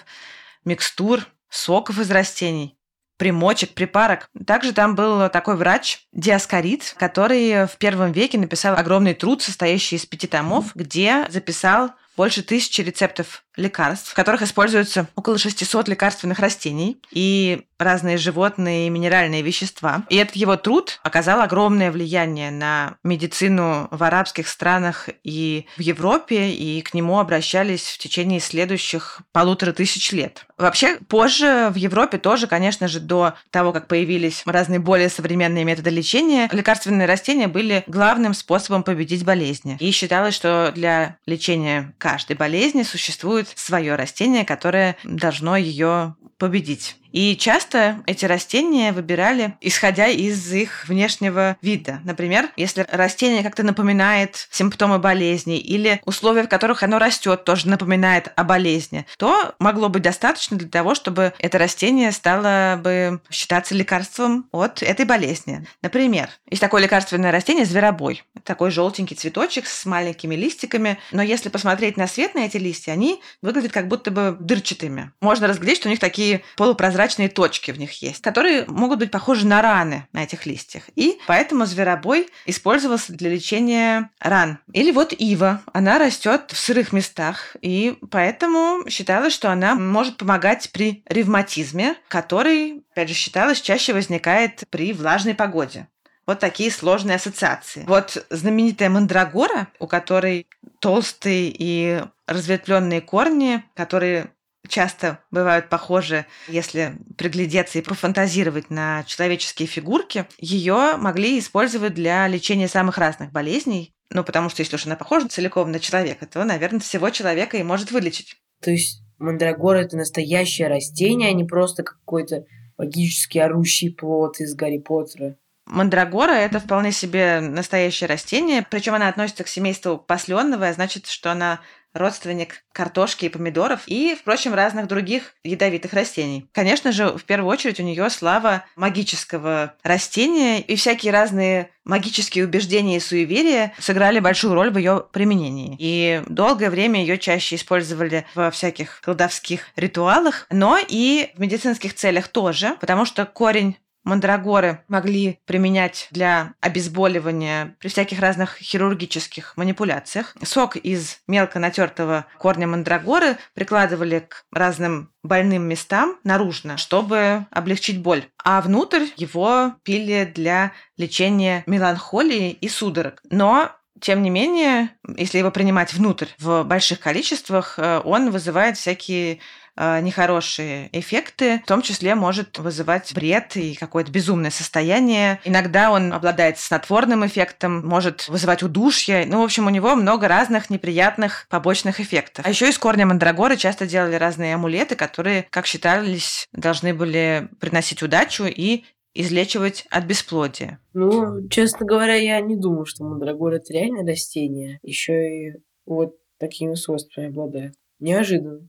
микстур, 0.65 1.27
соков 1.49 1.99
из 1.99 2.11
растений 2.11 2.79
примочек, 3.19 3.75
припарок. 3.75 4.31
Также 4.47 4.73
там 4.73 4.95
был 4.95 5.29
такой 5.29 5.57
врач 5.57 6.07
Диаскорид, 6.13 6.95
который 6.97 7.67
в 7.67 7.77
первом 7.77 8.13
веке 8.13 8.39
написал 8.39 8.77
огромный 8.77 9.15
труд, 9.15 9.43
состоящий 9.43 9.97
из 9.97 10.07
пяти 10.07 10.27
томов, 10.27 10.75
где 10.75 11.27
записал 11.29 11.91
больше 12.17 12.43
тысячи 12.43 12.81
рецептов 12.81 13.45
лекарств, 13.59 14.11
в 14.11 14.15
которых 14.15 14.43
используются 14.43 15.09
около 15.15 15.37
600 15.37 15.89
лекарственных 15.89 16.39
растений 16.39 17.01
и 17.11 17.65
разные 17.79 18.17
животные 18.17 18.87
и 18.87 18.91
минеральные 18.91 19.43
вещества. 19.43 20.05
И 20.09 20.17
этот 20.17 20.37
его 20.37 20.57
труд 20.57 21.01
оказал 21.03 21.41
огромное 21.41 21.93
влияние 21.93 22.51
на 22.51 22.97
медицину 23.05 23.89
в 23.91 24.03
арабских 24.03 24.49
странах 24.49 25.09
и 25.23 25.67
в 25.77 25.81
Европе, 25.81 26.51
и 26.51 26.81
к 26.83 26.93
нему 26.95 27.19
обращались 27.19 27.83
в 27.83 27.99
течение 27.99 28.41
следующих 28.41 29.21
полутора 29.33 29.73
тысяч 29.73 30.13
лет. 30.13 30.47
Вообще, 30.57 30.97
позже 31.09 31.69
в 31.71 31.77
Европе 31.77 32.19
тоже, 32.19 32.49
конечно 32.49 32.89
же, 32.89 32.99
до 32.99 33.35
того, 33.51 33.73
как 33.73 33.87
появились 33.87 34.43
разные 34.45 34.81
более 34.81 35.09
современные 35.09 35.65
методы 35.65 35.91
лечения, 35.91 36.49
лекарственные 36.51 37.07
растения 37.07 37.47
были 37.47 37.85
главным 37.87 38.35
способом 38.35 38.83
победить 38.83 39.25
болезни. 39.25 39.77
И 39.79 39.93
считалось, 39.93 40.35
что 40.35 40.73
для 40.75 41.17
лечения 41.27 41.95
каждой 41.99 42.35
болезни 42.35 42.83
существует 42.83 43.48
свое 43.57 43.95
растение, 43.95 44.45
которое 44.45 44.97
должно 45.05 45.57
ее 45.57 46.17
победить. 46.39 46.97
И 47.13 47.37
часто 47.37 48.03
эти 48.07 48.25
растения 48.25 48.93
выбирали, 48.93 49.55
исходя 49.61 50.09
из 50.09 50.53
их 50.53 50.87
внешнего 50.89 51.57
вида. 51.63 52.01
Например, 52.05 52.51
если 52.57 52.87
растение 52.91 53.43
как-то 53.43 53.63
напоминает 53.63 54.49
симптомы 54.51 54.99
болезни 54.99 55.59
или 55.59 56.01
условия, 56.05 56.43
в 56.43 56.49
которых 56.49 56.83
оно 56.83 56.99
растет, 56.99 57.45
тоже 57.45 57.69
напоминает 57.69 58.33
о 58.37 58.45
болезни, 58.45 59.07
то 59.17 59.55
могло 59.59 59.89
быть 59.89 60.03
достаточно 60.03 60.57
для 60.57 60.69
того, 60.69 60.95
чтобы 60.95 61.33
это 61.39 61.59
растение 61.59 62.13
стало 62.13 62.79
бы 62.83 63.21
считаться 63.31 63.75
лекарством 63.75 64.47
от 64.53 64.83
этой 64.83 65.07
болезни. 65.07 65.67
Например, 65.83 66.29
есть 66.51 66.61
такое 66.61 66.83
лекарственное 66.83 67.33
растение 67.33 67.65
зверобой. 67.65 68.23
Такой 68.45 68.71
желтенький 68.71 69.17
цветочек 69.17 69.67
с 69.67 69.87
маленькими 69.87 70.35
листиками. 70.35 70.99
Но 71.13 71.23
если 71.23 71.49
посмотреть 71.49 71.97
на 71.97 72.07
свет 72.07 72.35
на 72.35 72.41
эти 72.41 72.57
листья, 72.57 72.93
они 72.93 73.21
выглядят 73.43 73.73
как 73.73 73.89
будто 73.89 74.11
бы 74.11 74.37
дырчатыми. 74.39 75.13
Можно 75.21 75.47
разглядеть, 75.47 75.79
что 75.79 75.89
у 75.89 75.91
них 75.91 76.01
такие 76.01 76.43
полупрозрачные 76.57 76.98
прозрачные 76.99 77.29
точки 77.29 77.71
в 77.71 77.79
них 77.79 78.03
есть, 78.03 78.23
которые 78.23 78.65
могут 78.67 78.99
быть 78.99 79.13
похожи 79.13 79.47
на 79.47 79.63
раны 79.63 80.09
на 80.13 80.25
этих 80.25 80.47
листьях. 80.47 80.83
И 80.97 81.21
поэтому 81.29 81.65
зверобой 81.65 82.29
использовался 82.45 83.13
для 83.13 83.31
лечения 83.31 84.11
ран. 84.19 84.59
Или 84.73 84.91
вот 84.91 85.15
ива. 85.17 85.63
Она 85.73 86.01
растет 86.01 86.51
в 86.51 86.57
сырых 86.57 86.93
местах, 86.93 87.55
и 87.63 87.97
поэтому 88.11 88.83
считалось, 88.89 89.33
что 89.33 89.53
она 89.53 89.77
может 89.77 90.17
помогать 90.17 90.71
при 90.73 91.05
ревматизме, 91.07 91.95
который, 92.09 92.83
опять 92.91 93.11
же, 93.11 93.15
считалось, 93.15 93.61
чаще 93.61 93.93
возникает 93.93 94.65
при 94.69 94.93
влажной 94.93 95.37
погоде. 95.37 95.87
Вот 96.27 96.41
такие 96.41 96.73
сложные 96.73 97.15
ассоциации. 97.15 97.85
Вот 97.87 98.27
знаменитая 98.29 98.91
мандрагора, 98.91 99.69
у 99.79 99.87
которой 99.87 100.49
толстые 100.81 101.55
и 101.57 102.03
разветвленные 102.27 103.01
корни, 103.01 103.63
которые 103.77 104.33
часто 104.69 105.19
бывают 105.31 105.69
похожи, 105.69 106.27
если 106.49 106.97
приглядеться 107.17 107.79
и 107.79 107.83
пофантазировать 107.83 108.71
на 108.71 109.05
человеческие 109.05 109.67
фигурки, 109.67 110.27
ее 110.39 110.97
могли 110.97 111.39
использовать 111.39 111.95
для 111.95 112.27
лечения 112.29 112.69
самых 112.69 112.99
разных 112.99 113.33
болезней. 113.33 113.95
Ну, 114.11 114.25
потому 114.25 114.49
что 114.49 114.63
если 114.63 114.77
уж 114.77 114.87
она 114.87 114.97
похожа 114.97 115.29
целиком 115.29 115.71
на 115.71 115.81
человека, 115.81 116.27
то, 116.27 116.45
наверное, 116.45 116.81
всего 116.81 117.11
человека 117.11 117.57
и 117.57 117.63
может 117.63 117.91
вылечить. 117.91 118.37
То 118.63 118.71
есть 118.71 119.03
мандрагора– 119.19 119.79
это 119.79 119.97
настоящее 119.97 120.69
растение, 120.69 121.31
а 121.31 121.35
не 121.35 121.45
просто 121.45 121.83
какой-то 121.83 122.45
магический 122.79 123.41
орущий 123.41 123.93
плод 123.93 124.41
из 124.41 124.55
Гарри 124.55 124.79
Поттера. 124.79 125.37
Мандрагора– 125.67 126.33
это 126.33 126.61
вполне 126.61 126.93
себе 126.93 127.41
настоящее 127.41 128.09
растение, 128.09 128.67
причем 128.71 128.95
она 128.95 129.09
относится 129.09 129.45
к 129.45 129.49
семейству 129.49 129.99
посленного, 129.99 130.67
а 130.67 130.73
значит, 130.73 131.07
что 131.07 131.31
она 131.31 131.61
родственник 131.99 132.65
картошки 132.73 133.27
и 133.27 133.29
помидоров 133.29 133.83
и, 133.87 134.17
впрочем, 134.19 134.55
разных 134.55 134.87
других 134.87 135.35
ядовитых 135.45 135.93
растений. 135.93 136.49
Конечно 136.53 136.93
же, 136.93 137.09
в 137.17 137.25
первую 137.25 137.51
очередь 137.51 137.81
у 137.81 137.83
нее 137.83 138.09
слава 138.11 138.65
магического 138.77 139.75
растения, 139.83 140.61
и 140.61 140.77
всякие 140.77 141.13
разные 141.13 141.71
магические 141.85 142.45
убеждения 142.45 142.99
и 142.99 143.01
суеверия 143.01 143.73
сыграли 143.79 144.21
большую 144.21 144.55
роль 144.55 144.71
в 144.71 144.79
ее 144.79 145.07
применении. 145.11 145.75
И 145.79 146.23
долгое 146.29 146.71
время 146.71 147.01
ее 147.01 147.19
чаще 147.19 147.57
использовали 147.57 148.27
во 148.35 148.51
всяких 148.51 149.01
колдовских 149.01 149.63
ритуалах, 149.75 150.47
но 150.51 150.79
и 150.87 151.31
в 151.35 151.41
медицинских 151.41 151.95
целях 151.95 152.29
тоже, 152.29 152.77
потому 152.81 153.05
что 153.05 153.25
корень 153.25 153.77
мандрагоры 154.05 154.85
могли 154.89 155.39
применять 155.45 156.09
для 156.11 156.55
обезболивания 156.61 157.77
при 157.81 157.89
всяких 157.89 158.21
разных 158.21 158.57
хирургических 158.57 159.57
манипуляциях. 159.57 160.35
Сок 160.43 160.77
из 160.77 161.21
мелко 161.27 161.59
натертого 161.59 162.27
корня 162.39 162.67
мандрагоры 162.67 163.37
прикладывали 163.55 164.21
к 164.21 164.45
разным 164.53 165.11
больным 165.23 165.63
местам 165.65 166.17
наружно, 166.25 166.77
чтобы 166.77 167.47
облегчить 167.51 168.01
боль. 168.01 168.25
А 168.43 168.61
внутрь 168.63 169.07
его 169.17 169.75
пили 169.83 170.31
для 170.33 170.73
лечения 170.97 171.63
меланхолии 171.67 172.51
и 172.51 172.69
судорог. 172.69 173.21
Но 173.31 173.73
тем 174.01 174.23
не 174.23 174.31
менее, 174.31 174.91
если 175.17 175.39
его 175.39 175.51
принимать 175.51 175.95
внутрь 175.95 176.29
в 176.39 176.63
больших 176.65 177.01
количествах, 177.01 177.79
э, 177.79 178.01
он 178.05 178.31
вызывает 178.31 178.77
всякие 178.77 179.41
э, 179.77 180.01
нехорошие 180.01 180.89
эффекты, 180.93 181.61
в 181.65 181.69
том 181.69 181.83
числе 181.83 182.15
может 182.15 182.59
вызывать 182.59 183.13
бред 183.15 183.57
и 183.57 183.75
какое-то 183.75 184.11
безумное 184.11 184.51
состояние. 184.51 185.41
Иногда 185.45 185.91
он 185.91 186.13
обладает 186.13 186.59
снотворным 186.59 187.27
эффектом, 187.27 187.87
может 187.87 188.29
вызывать 188.29 188.63
удушье. 188.63 189.25
Ну, 189.27 189.41
в 189.41 189.45
общем, 189.45 189.67
у 189.67 189.71
него 189.71 189.95
много 189.95 190.29
разных 190.29 190.71
неприятных 190.71 191.47
побочных 191.49 192.01
эффектов. 192.01 192.45
А 192.45 192.49
еще 192.51 192.69
из 192.69 192.79
корня 192.79 193.07
мандрагоры 193.07 193.57
часто 193.57 193.87
делали 193.87 194.17
разные 194.17 194.55
амулеты, 194.55 194.97
которые, 194.97 195.47
как 195.51 195.67
считались, 195.67 196.47
должны 196.53 196.95
были 196.95 197.49
приносить 197.61 198.03
удачу 198.03 198.45
и 198.45 198.85
излечивать 199.21 199.85
от 199.91 200.05
бесплодия. 200.05 200.79
Ну, 200.95 201.49
честно 201.49 201.85
говоря, 201.85 202.15
я 202.15 202.41
не 202.41 202.57
думаю, 202.57 202.87
что 202.87 203.05
мандрагора 203.05 203.57
это 203.57 203.73
реальное 203.73 204.07
растение. 204.07 204.79
Еще 204.83 205.13
и 205.13 205.53
вот 205.87 206.15
такими 206.39 206.75
свойствами 206.75 207.29
обладает. 207.29 207.75
Неожиданно. 207.99 208.69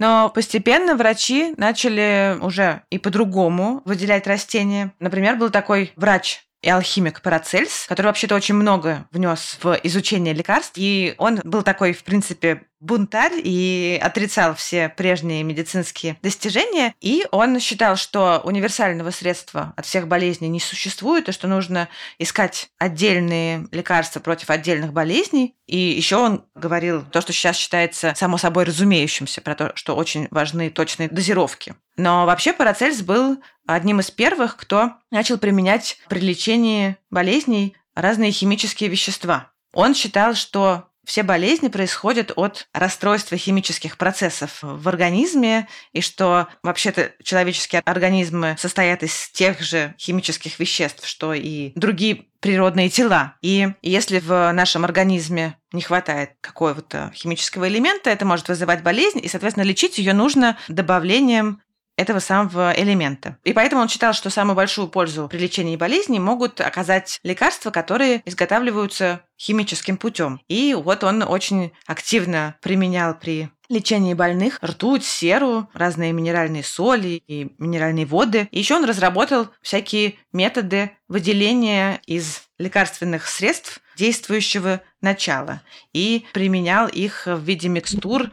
Но 0.00 0.32
постепенно 0.34 0.96
врачи 0.96 1.54
начали 1.56 2.36
уже 2.42 2.82
и 2.90 2.98
по-другому 2.98 3.82
выделять 3.84 4.26
растения. 4.26 4.92
Например, 4.98 5.36
был 5.36 5.50
такой 5.50 5.92
врач 5.94 6.40
и 6.62 6.68
алхимик 6.68 7.22
Парацельс, 7.22 7.86
который 7.88 8.06
вообще-то 8.08 8.34
очень 8.34 8.56
много 8.56 9.06
внес 9.12 9.58
в 9.62 9.78
изучение 9.84 10.34
лекарств. 10.34 10.72
И 10.76 11.14
он 11.18 11.40
был 11.44 11.62
такой, 11.62 11.92
в 11.92 12.02
принципе, 12.02 12.62
бунтарь 12.82 13.40
и 13.42 13.98
отрицал 14.02 14.54
все 14.54 14.88
прежние 14.88 15.44
медицинские 15.44 16.18
достижения. 16.20 16.94
И 17.00 17.24
он 17.30 17.60
считал, 17.60 17.96
что 17.96 18.40
универсального 18.44 19.10
средства 19.10 19.72
от 19.76 19.86
всех 19.86 20.08
болезней 20.08 20.48
не 20.48 20.60
существует, 20.60 21.28
и 21.28 21.32
что 21.32 21.46
нужно 21.46 21.88
искать 22.18 22.70
отдельные 22.78 23.68
лекарства 23.70 24.20
против 24.20 24.50
отдельных 24.50 24.92
болезней. 24.92 25.54
И 25.66 25.78
еще 25.78 26.16
он 26.16 26.44
говорил 26.54 27.04
то, 27.04 27.20
что 27.20 27.32
сейчас 27.32 27.56
считается 27.56 28.12
само 28.16 28.36
собой 28.36 28.64
разумеющимся, 28.64 29.40
про 29.40 29.54
то, 29.54 29.72
что 29.76 29.94
очень 29.94 30.26
важны 30.30 30.68
точные 30.68 31.08
дозировки. 31.08 31.74
Но 31.96 32.26
вообще 32.26 32.52
Парацельс 32.52 33.02
был 33.02 33.40
одним 33.66 34.00
из 34.00 34.10
первых, 34.10 34.56
кто 34.56 34.94
начал 35.10 35.38
применять 35.38 35.98
при 36.08 36.18
лечении 36.18 36.96
болезней 37.10 37.76
разные 37.94 38.32
химические 38.32 38.90
вещества. 38.90 39.52
Он 39.72 39.94
считал, 39.94 40.34
что 40.34 40.88
все 41.04 41.22
болезни 41.22 41.68
происходят 41.68 42.32
от 42.36 42.68
расстройства 42.72 43.36
химических 43.36 43.96
процессов 43.96 44.58
в 44.62 44.88
организме, 44.88 45.68
и 45.92 46.00
что 46.00 46.48
вообще-то 46.62 47.12
человеческие 47.22 47.82
организмы 47.84 48.56
состоят 48.58 49.02
из 49.02 49.30
тех 49.30 49.60
же 49.60 49.94
химических 49.98 50.58
веществ, 50.58 51.06
что 51.06 51.34
и 51.34 51.72
другие 51.74 52.26
природные 52.40 52.88
тела. 52.88 53.36
И 53.40 53.68
если 53.82 54.18
в 54.18 54.52
нашем 54.52 54.84
организме 54.84 55.56
не 55.72 55.82
хватает 55.82 56.32
какого-то 56.40 57.12
химического 57.14 57.68
элемента, 57.68 58.10
это 58.10 58.24
может 58.24 58.48
вызывать 58.48 58.82
болезнь, 58.82 59.20
и, 59.22 59.28
соответственно, 59.28 59.64
лечить 59.64 59.98
ее 59.98 60.12
нужно 60.12 60.58
добавлением 60.68 61.62
этого 61.96 62.18
самого 62.18 62.72
элемента. 62.76 63.38
И 63.44 63.52
поэтому 63.52 63.82
он 63.82 63.88
считал, 63.88 64.12
что 64.12 64.30
самую 64.30 64.56
большую 64.56 64.88
пользу 64.88 65.28
при 65.28 65.38
лечении 65.38 65.76
болезней 65.76 66.20
могут 66.20 66.60
оказать 66.60 67.18
лекарства, 67.22 67.70
которые 67.70 68.22
изготавливаются 68.24 69.22
химическим 69.38 69.96
путем. 69.96 70.40
И 70.48 70.74
вот 70.74 71.04
он 71.04 71.22
очень 71.22 71.72
активно 71.86 72.56
применял 72.62 73.14
при 73.14 73.50
лечении 73.68 74.14
больных 74.14 74.58
ртуть, 74.62 75.04
серу, 75.04 75.68
разные 75.72 76.12
минеральные 76.12 76.62
соли 76.62 77.22
и 77.26 77.54
минеральные 77.58 78.06
воды. 78.06 78.48
И 78.50 78.58
еще 78.58 78.76
он 78.76 78.84
разработал 78.84 79.48
всякие 79.62 80.14
методы 80.32 80.92
выделения 81.08 82.00
из 82.06 82.42
лекарственных 82.58 83.26
средств 83.26 83.80
действующего 83.96 84.82
начала 85.00 85.62
и 85.92 86.24
применял 86.32 86.86
их 86.86 87.26
в 87.26 87.42
виде 87.42 87.68
микстур, 87.68 88.30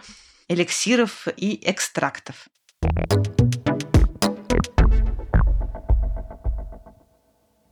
эликсиров 0.47 1.27
и 1.35 1.59
экстрактов. 1.69 2.47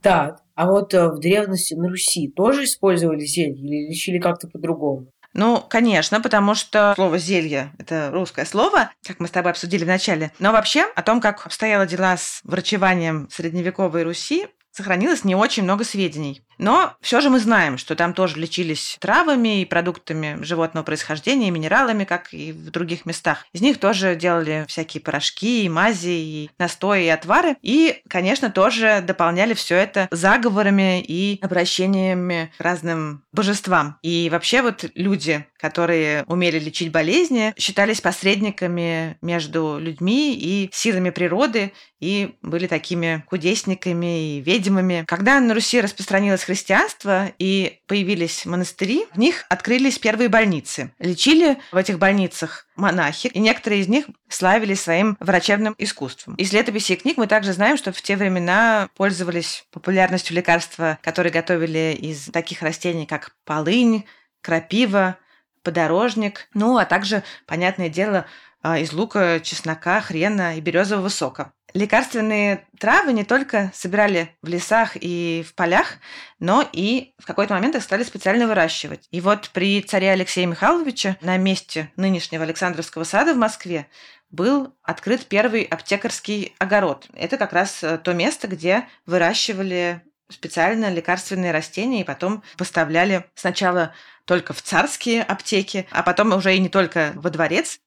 Так, 0.00 0.40
а 0.54 0.66
вот 0.66 0.94
э, 0.94 1.08
в 1.08 1.18
древности 1.18 1.74
на 1.74 1.88
Руси 1.88 2.28
тоже 2.28 2.64
использовали 2.64 3.24
зелье 3.24 3.56
или 3.56 3.90
лечили 3.90 4.18
как-то 4.18 4.48
по-другому? 4.48 5.10
Ну, 5.34 5.62
конечно, 5.68 6.20
потому 6.20 6.54
что 6.54 6.94
слово 6.94 7.18
«зелье»— 7.18 7.72
это 7.78 8.10
русское 8.10 8.44
слово, 8.44 8.90
как 9.06 9.20
мы 9.20 9.28
с 9.28 9.30
тобой 9.30 9.52
обсудили 9.52 9.84
в 9.84 9.86
начале. 9.86 10.32
Но 10.38 10.52
вообще 10.52 10.84
о 10.96 11.02
том, 11.02 11.20
как 11.20 11.44
обстояло 11.46 11.86
дела 11.86 12.16
с 12.16 12.40
врачеванием 12.44 13.28
средневековой 13.30 14.04
Руси, 14.04 14.46
сохранилось 14.70 15.24
не 15.24 15.34
очень 15.34 15.64
много 15.64 15.84
сведений. 15.84 16.42
Но 16.58 16.94
все 17.00 17.20
же 17.20 17.30
мы 17.30 17.38
знаем, 17.38 17.78
что 17.78 17.94
там 17.94 18.12
тоже 18.12 18.38
лечились 18.38 18.96
травами 19.00 19.62
и 19.62 19.64
продуктами 19.64 20.38
животного 20.42 20.84
происхождения, 20.84 21.48
и 21.48 21.52
минералами, 21.52 22.04
как 22.04 22.34
и 22.34 22.52
в 22.52 22.70
других 22.70 23.06
местах. 23.06 23.46
Из 23.52 23.60
них 23.60 23.78
тоже 23.78 24.16
делали 24.16 24.64
всякие 24.68 25.00
порошки, 25.00 25.64
и 25.64 25.68
мази, 25.68 26.08
и 26.08 26.50
настои, 26.58 27.06
и 27.06 27.08
отвары. 27.08 27.56
И, 27.62 28.02
конечно, 28.08 28.50
тоже 28.50 29.02
дополняли 29.06 29.54
все 29.54 29.76
это 29.76 30.08
заговорами 30.10 31.00
и 31.00 31.38
обращениями 31.42 32.52
к 32.58 32.60
разным 32.60 33.24
божествам. 33.32 33.98
И 34.02 34.28
вообще 34.30 34.62
вот 34.62 34.84
люди, 34.94 35.46
которые 35.58 36.24
умели 36.24 36.58
лечить 36.58 36.90
болезни, 36.90 37.54
считались 37.56 38.00
посредниками 38.00 39.16
между 39.22 39.78
людьми 39.78 40.34
и 40.34 40.68
силами 40.72 41.10
природы, 41.10 41.72
и 42.00 42.36
были 42.42 42.66
такими 42.66 43.24
кудесниками 43.28 44.36
и 44.36 44.40
ведьмами. 44.40 45.04
Когда 45.06 45.40
на 45.40 45.54
Руси 45.54 45.80
распространилось 45.80 46.47
христианство 46.48 47.30
и 47.38 47.80
появились 47.86 48.46
монастыри, 48.46 49.04
в 49.12 49.18
них 49.18 49.44
открылись 49.50 49.98
первые 49.98 50.30
больницы. 50.30 50.94
Лечили 50.98 51.58
в 51.72 51.76
этих 51.76 51.98
больницах 51.98 52.66
монахи, 52.74 53.26
и 53.26 53.38
некоторые 53.38 53.82
из 53.82 53.88
них 53.88 54.06
славились 54.30 54.80
своим 54.80 55.18
врачебным 55.20 55.74
искусством. 55.76 56.36
Из 56.36 56.50
летописей 56.50 56.96
книг 56.96 57.18
мы 57.18 57.26
также 57.26 57.52
знаем, 57.52 57.76
что 57.76 57.92
в 57.92 58.00
те 58.00 58.16
времена 58.16 58.88
пользовались 58.96 59.66
популярностью 59.70 60.34
лекарства, 60.34 60.98
которые 61.02 61.34
готовили 61.34 61.94
из 62.00 62.30
таких 62.30 62.62
растений, 62.62 63.04
как 63.04 63.32
полынь, 63.44 64.06
крапива, 64.40 65.18
подорожник, 65.62 66.48
ну 66.54 66.78
а 66.78 66.86
также, 66.86 67.24
понятное 67.44 67.90
дело, 67.90 68.24
из 68.62 68.92
лука, 68.92 69.40
чеснока, 69.40 70.00
хрена 70.00 70.56
и 70.56 70.60
березового 70.60 71.08
сока. 71.08 71.52
Лекарственные 71.74 72.66
травы 72.80 73.12
не 73.12 73.24
только 73.24 73.70
собирали 73.74 74.34
в 74.42 74.48
лесах 74.48 74.92
и 74.94 75.44
в 75.46 75.54
полях, 75.54 75.98
но 76.38 76.66
и 76.72 77.12
в 77.18 77.26
какой-то 77.26 77.54
момент 77.54 77.76
их 77.76 77.82
стали 77.82 78.04
специально 78.04 78.46
выращивать. 78.46 79.06
И 79.10 79.20
вот 79.20 79.50
при 79.50 79.82
царе 79.82 80.10
Алексея 80.10 80.46
Михайловича 80.46 81.18
на 81.20 81.36
месте 81.36 81.92
нынешнего 81.96 82.44
Александровского 82.44 83.04
сада 83.04 83.34
в 83.34 83.36
Москве 83.36 83.86
был 84.30 84.74
открыт 84.82 85.26
первый 85.26 85.62
аптекарский 85.62 86.54
огород. 86.58 87.06
Это 87.14 87.36
как 87.36 87.52
раз 87.52 87.82
э, 87.82 87.98
то 87.98 88.14
место, 88.14 88.48
где 88.48 88.86
выращивали 89.06 90.02
специально 90.30 90.90
лекарственные 90.90 91.52
растения 91.52 92.02
и 92.02 92.04
потом 92.04 92.42
поставляли 92.56 93.24
сначала 93.34 93.94
только 94.24 94.52
в 94.52 94.62
царские 94.62 95.22
аптеки, 95.22 95.86
а 95.90 96.02
потом 96.02 96.32
уже 96.32 96.54
и 96.54 96.58
не 96.58 96.68
только 96.68 97.12
во 97.14 97.30
дворец. 97.30 97.80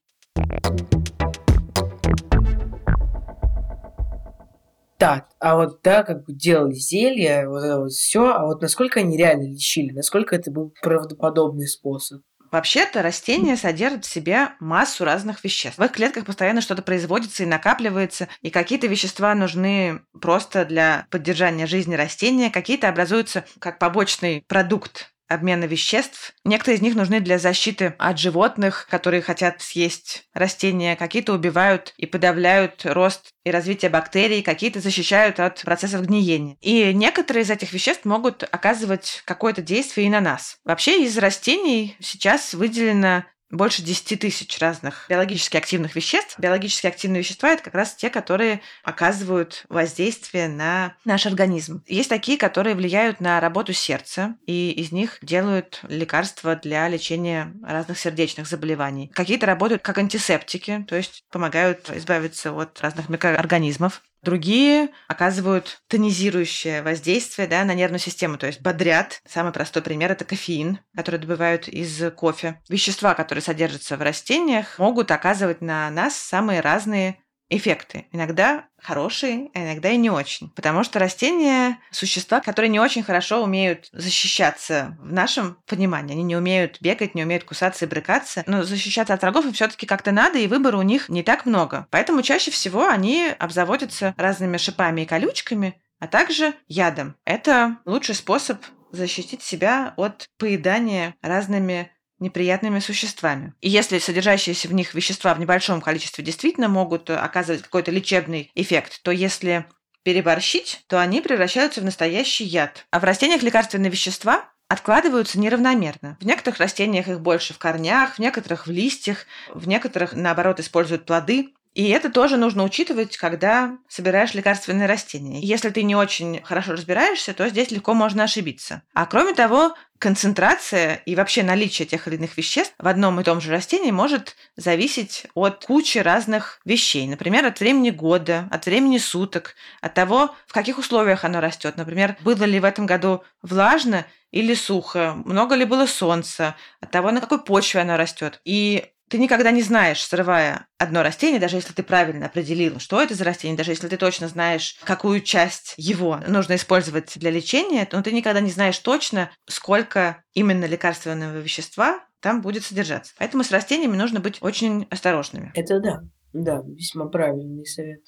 Так, 5.01 5.29
а 5.39 5.55
вот 5.55 5.79
да, 5.81 6.03
как 6.03 6.25
бы 6.25 6.33
делали 6.33 6.75
зелья, 6.75 7.49
вот 7.49 7.63
это 7.63 7.79
вот 7.79 7.91
все, 7.91 8.33
а 8.33 8.45
вот 8.45 8.61
насколько 8.61 8.99
они 8.99 9.17
реально 9.17 9.51
лечили, 9.51 9.91
насколько 9.93 10.35
это 10.35 10.51
был 10.51 10.75
правдоподобный 10.83 11.67
способ? 11.67 12.21
Вообще-то 12.51 13.01
растения 13.01 13.55
содержат 13.55 14.05
в 14.05 14.11
себе 14.11 14.49
массу 14.59 15.03
разных 15.03 15.43
веществ. 15.43 15.79
В 15.79 15.83
их 15.83 15.93
клетках 15.93 16.25
постоянно 16.25 16.61
что-то 16.61 16.83
производится 16.83 17.43
и 17.43 17.47
накапливается, 17.47 18.27
и 18.41 18.49
какие-то 18.51 18.87
вещества 18.87 19.33
нужны 19.33 20.01
просто 20.21 20.65
для 20.65 21.07
поддержания 21.09 21.65
жизни 21.65 21.95
растения, 21.95 22.51
какие-то 22.51 22.87
образуются 22.87 23.45
как 23.57 23.79
побочный 23.79 24.43
продукт 24.47 25.10
обмена 25.33 25.65
веществ. 25.65 26.33
Некоторые 26.45 26.77
из 26.77 26.81
них 26.81 26.95
нужны 26.95 27.19
для 27.19 27.37
защиты 27.37 27.95
от 27.97 28.19
животных, 28.19 28.87
которые 28.89 29.21
хотят 29.21 29.61
съесть 29.61 30.23
растения. 30.33 30.95
Какие-то 30.95 31.33
убивают 31.33 31.93
и 31.97 32.05
подавляют 32.05 32.81
рост 32.85 33.29
и 33.43 33.51
развитие 33.51 33.89
бактерий, 33.89 34.43
какие-то 34.43 34.79
защищают 34.79 35.39
от 35.39 35.61
процессов 35.61 36.01
гниения. 36.05 36.57
И 36.61 36.93
некоторые 36.93 37.43
из 37.43 37.49
этих 37.49 37.73
веществ 37.73 38.05
могут 38.05 38.43
оказывать 38.43 39.21
какое-то 39.25 39.61
действие 39.61 40.07
и 40.07 40.09
на 40.09 40.21
нас. 40.21 40.57
Вообще 40.63 41.03
из 41.03 41.17
растений 41.17 41.95
сейчас 41.99 42.53
выделено 42.53 43.25
больше 43.51 43.81
10 43.81 44.19
тысяч 44.19 44.59
разных 44.59 45.05
биологически 45.09 45.57
активных 45.57 45.95
веществ. 45.95 46.39
Биологически 46.39 46.87
активные 46.87 47.21
вещества– 47.21 47.49
это 47.51 47.63
как 47.63 47.75
раз 47.75 47.95
те, 47.95 48.09
которые 48.09 48.61
оказывают 48.83 49.65
воздействие 49.69 50.47
на 50.47 50.95
наш 51.05 51.25
организм. 51.25 51.83
Есть 51.87 52.09
такие, 52.09 52.37
которые 52.37 52.75
влияют 52.75 53.19
на 53.19 53.39
работу 53.39 53.73
сердца, 53.73 54.35
и 54.45 54.71
из 54.71 54.91
них 54.91 55.17
делают 55.21 55.81
лекарства 55.87 56.55
для 56.55 56.87
лечения 56.87 57.53
разных 57.63 57.99
сердечных 57.99 58.47
заболеваний. 58.47 59.11
Какие-то 59.13 59.45
работают 59.45 59.81
как 59.81 59.97
антисептики, 59.97 60.85
то 60.87 60.95
есть 60.95 61.23
помогают 61.31 61.89
избавиться 61.89 62.51
от 62.53 62.79
разных 62.81 63.09
микроорганизмов. 63.09 64.01
Другие 64.23 64.89
оказывают 65.07 65.81
тонизирующее 65.87 66.83
воздействие 66.83 67.47
да, 67.47 67.63
на 67.63 67.73
нервную 67.73 67.99
систему, 67.99 68.37
то 68.37 68.47
есть 68.47 68.61
бодрят. 68.61 69.21
Самый 69.27 69.51
простой 69.51 69.81
пример– 69.81 70.11
это 70.13 70.25
кофеин, 70.25 70.79
который 70.95 71.19
добывают 71.19 71.67
из 71.67 72.11
кофе. 72.11 72.61
Вещества, 72.69 73.15
которые 73.15 73.41
содержатся 73.41 73.97
в 73.97 74.01
растениях, 74.01 74.77
могут 74.77 75.11
оказывать 75.11 75.61
на 75.61 75.89
нас 75.89 76.15
самые 76.15 76.61
разные 76.61 77.20
эффекты. 77.51 78.07
Иногда 78.11 78.65
хорошие, 78.81 79.49
а 79.53 79.63
иногда 79.63 79.89
и 79.89 79.97
не 79.97 80.09
очень. 80.09 80.49
Потому 80.51 80.83
что 80.83 80.97
растения– 80.97 81.77
существа, 81.91 82.39
которые 82.39 82.69
не 82.69 82.79
очень 82.79 83.03
хорошо 83.03 83.43
умеют 83.43 83.89
защищаться 83.91 84.97
в 84.99 85.11
нашем 85.11 85.57
понимании. 85.67 86.13
Они 86.13 86.23
не 86.23 86.35
умеют 86.35 86.77
бегать, 86.81 87.13
не 87.13 87.23
умеют 87.23 87.43
кусаться 87.43 87.85
и 87.85 87.87
брыкаться. 87.87 88.43
Но 88.47 88.63
защищаться 88.63 89.13
от 89.13 89.21
врагов 89.21 89.45
им 89.45 89.53
все 89.53 89.67
таки 89.67 89.85
как-то 89.85 90.11
надо, 90.11 90.39
и 90.39 90.47
выбора 90.47 90.77
у 90.77 90.81
них 90.81 91.09
не 91.09 91.21
так 91.21 91.45
много. 91.45 91.87
Поэтому 91.91 92.23
чаще 92.23 92.49
всего 92.49 92.87
они 92.87 93.27
обзаводятся 93.37 94.15
разными 94.17 94.57
шипами 94.57 95.01
и 95.01 95.05
колючками, 95.05 95.81
а 95.99 96.07
также 96.07 96.53
ядом. 96.67 97.15
Это 97.25 97.77
лучший 97.85 98.15
способ 98.15 98.63
защитить 98.91 99.43
себя 99.43 99.93
от 99.97 100.27
поедания 100.37 101.15
разными 101.21 101.91
неприятными 102.21 102.79
существами. 102.79 103.53
И 103.59 103.69
если 103.69 103.99
содержащиеся 103.99 104.67
в 104.67 104.73
них 104.73 104.93
вещества 104.93 105.33
в 105.33 105.39
небольшом 105.39 105.81
количестве 105.81 106.23
действительно 106.23 106.69
могут 106.69 107.09
оказывать 107.09 107.63
какой-то 107.63 107.91
лечебный 107.91 108.51
эффект, 108.55 109.01
то 109.03 109.11
если 109.11 109.65
переборщить, 110.03 110.83
то 110.87 110.99
они 110.99 111.21
превращаются 111.21 111.81
в 111.81 111.85
настоящий 111.85 112.45
яд. 112.45 112.85
А 112.91 112.99
в 112.99 113.03
растениях 113.03 113.43
лекарственные 113.43 113.91
вещества 113.91 114.45
откладываются 114.67 115.37
неравномерно. 115.37 116.17
В 116.21 116.25
некоторых 116.25 116.59
растениях 116.59 117.09
их 117.09 117.19
больше 117.19 117.53
в 117.53 117.57
корнях, 117.57 118.15
в 118.15 118.19
некоторых 118.19 118.67
в 118.67 118.71
листьях, 118.71 119.25
в 119.53 119.67
некоторых, 119.67 120.13
наоборот, 120.13 120.61
используют 120.61 121.05
плоды. 121.05 121.53
И 121.73 121.89
это 121.89 122.09
тоже 122.09 122.37
нужно 122.37 122.63
учитывать, 122.63 123.15
когда 123.15 123.77
собираешь 123.87 124.33
лекарственные 124.33 124.87
растения. 124.87 125.39
Если 125.39 125.69
ты 125.69 125.83
не 125.83 125.95
очень 125.95 126.41
хорошо 126.43 126.73
разбираешься, 126.73 127.33
то 127.33 127.47
здесь 127.47 127.71
легко 127.71 127.93
можно 127.93 128.23
ошибиться. 128.23 128.83
А 128.93 129.05
кроме 129.05 129.33
того, 129.33 129.73
концентрация 129.97 130.95
и 131.05 131.15
вообще 131.15 131.43
наличие 131.43 131.85
тех 131.85 132.07
или 132.07 132.15
иных 132.15 132.35
веществ 132.35 132.73
в 132.77 132.87
одном 132.87 133.19
и 133.21 133.23
том 133.23 133.39
же 133.39 133.51
растении 133.51 133.91
может 133.91 134.35
зависеть 134.57 135.27
от 135.33 135.65
кучи 135.65 135.99
разных 135.99 136.59
вещей. 136.65 137.07
Например, 137.07 137.45
от 137.45 137.59
времени 137.59 137.89
года, 137.89 138.49
от 138.51 138.65
времени 138.65 138.97
суток, 138.97 139.55
от 139.79 139.93
того, 139.93 140.35
в 140.47 140.53
каких 140.53 140.77
условиях 140.77 141.23
оно 141.23 141.39
растет. 141.39 141.77
Например, 141.77 142.17
было 142.21 142.43
ли 142.43 142.59
в 142.59 142.65
этом 142.65 142.85
году 142.85 143.23
влажно 143.41 144.05
или 144.31 144.55
сухо, 144.55 145.13
много 145.25 145.55
ли 145.55 145.65
было 145.65 145.85
солнца, 145.85 146.55
от 146.81 146.91
того, 146.91 147.11
на 147.11 147.21
какой 147.21 147.43
почве 147.43 147.81
оно 147.81 147.95
растет. 147.95 148.41
И 148.43 148.91
ты 149.11 149.17
никогда 149.17 149.51
не 149.51 149.61
знаешь, 149.61 150.01
срывая 150.01 150.67
одно 150.77 151.03
растение, 151.03 151.39
даже 151.39 151.57
если 151.57 151.73
ты 151.73 151.83
правильно 151.83 152.27
определил, 152.27 152.79
что 152.79 153.01
это 153.01 153.13
за 153.13 153.25
растение, 153.25 153.57
даже 153.57 153.71
если 153.71 153.89
ты 153.89 153.97
точно 153.97 154.29
знаешь, 154.29 154.79
какую 154.85 155.19
часть 155.19 155.73
его 155.75 156.21
нужно 156.29 156.55
использовать 156.55 157.19
для 157.19 157.29
лечения, 157.29 157.85
но 157.91 158.01
ты 158.01 158.13
никогда 158.13 158.39
не 158.39 158.51
знаешь 158.51 158.79
точно, 158.79 159.29
сколько 159.47 160.23
именно 160.33 160.63
лекарственного 160.63 161.39
вещества 161.39 161.99
там 162.21 162.41
будет 162.41 162.63
содержаться. 162.63 163.13
Поэтому 163.17 163.43
с 163.43 163.51
растениями 163.51 163.97
нужно 163.97 164.21
быть 164.21 164.37
очень 164.39 164.87
осторожными. 164.89 165.51
Это 165.55 165.81
да. 165.81 166.01
Да, 166.31 166.61
весьма 166.65 167.07
правильный 167.07 167.65
совет. 167.65 167.99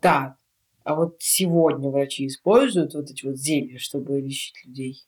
Так, 0.00 0.34
а 0.82 0.96
вот 0.96 1.14
сегодня 1.20 1.90
врачи 1.90 2.26
используют 2.26 2.94
вот 2.94 3.08
эти 3.08 3.24
вот 3.24 3.36
зелья, 3.36 3.78
чтобы 3.78 4.20
лечить 4.20 4.56
людей? 4.64 5.06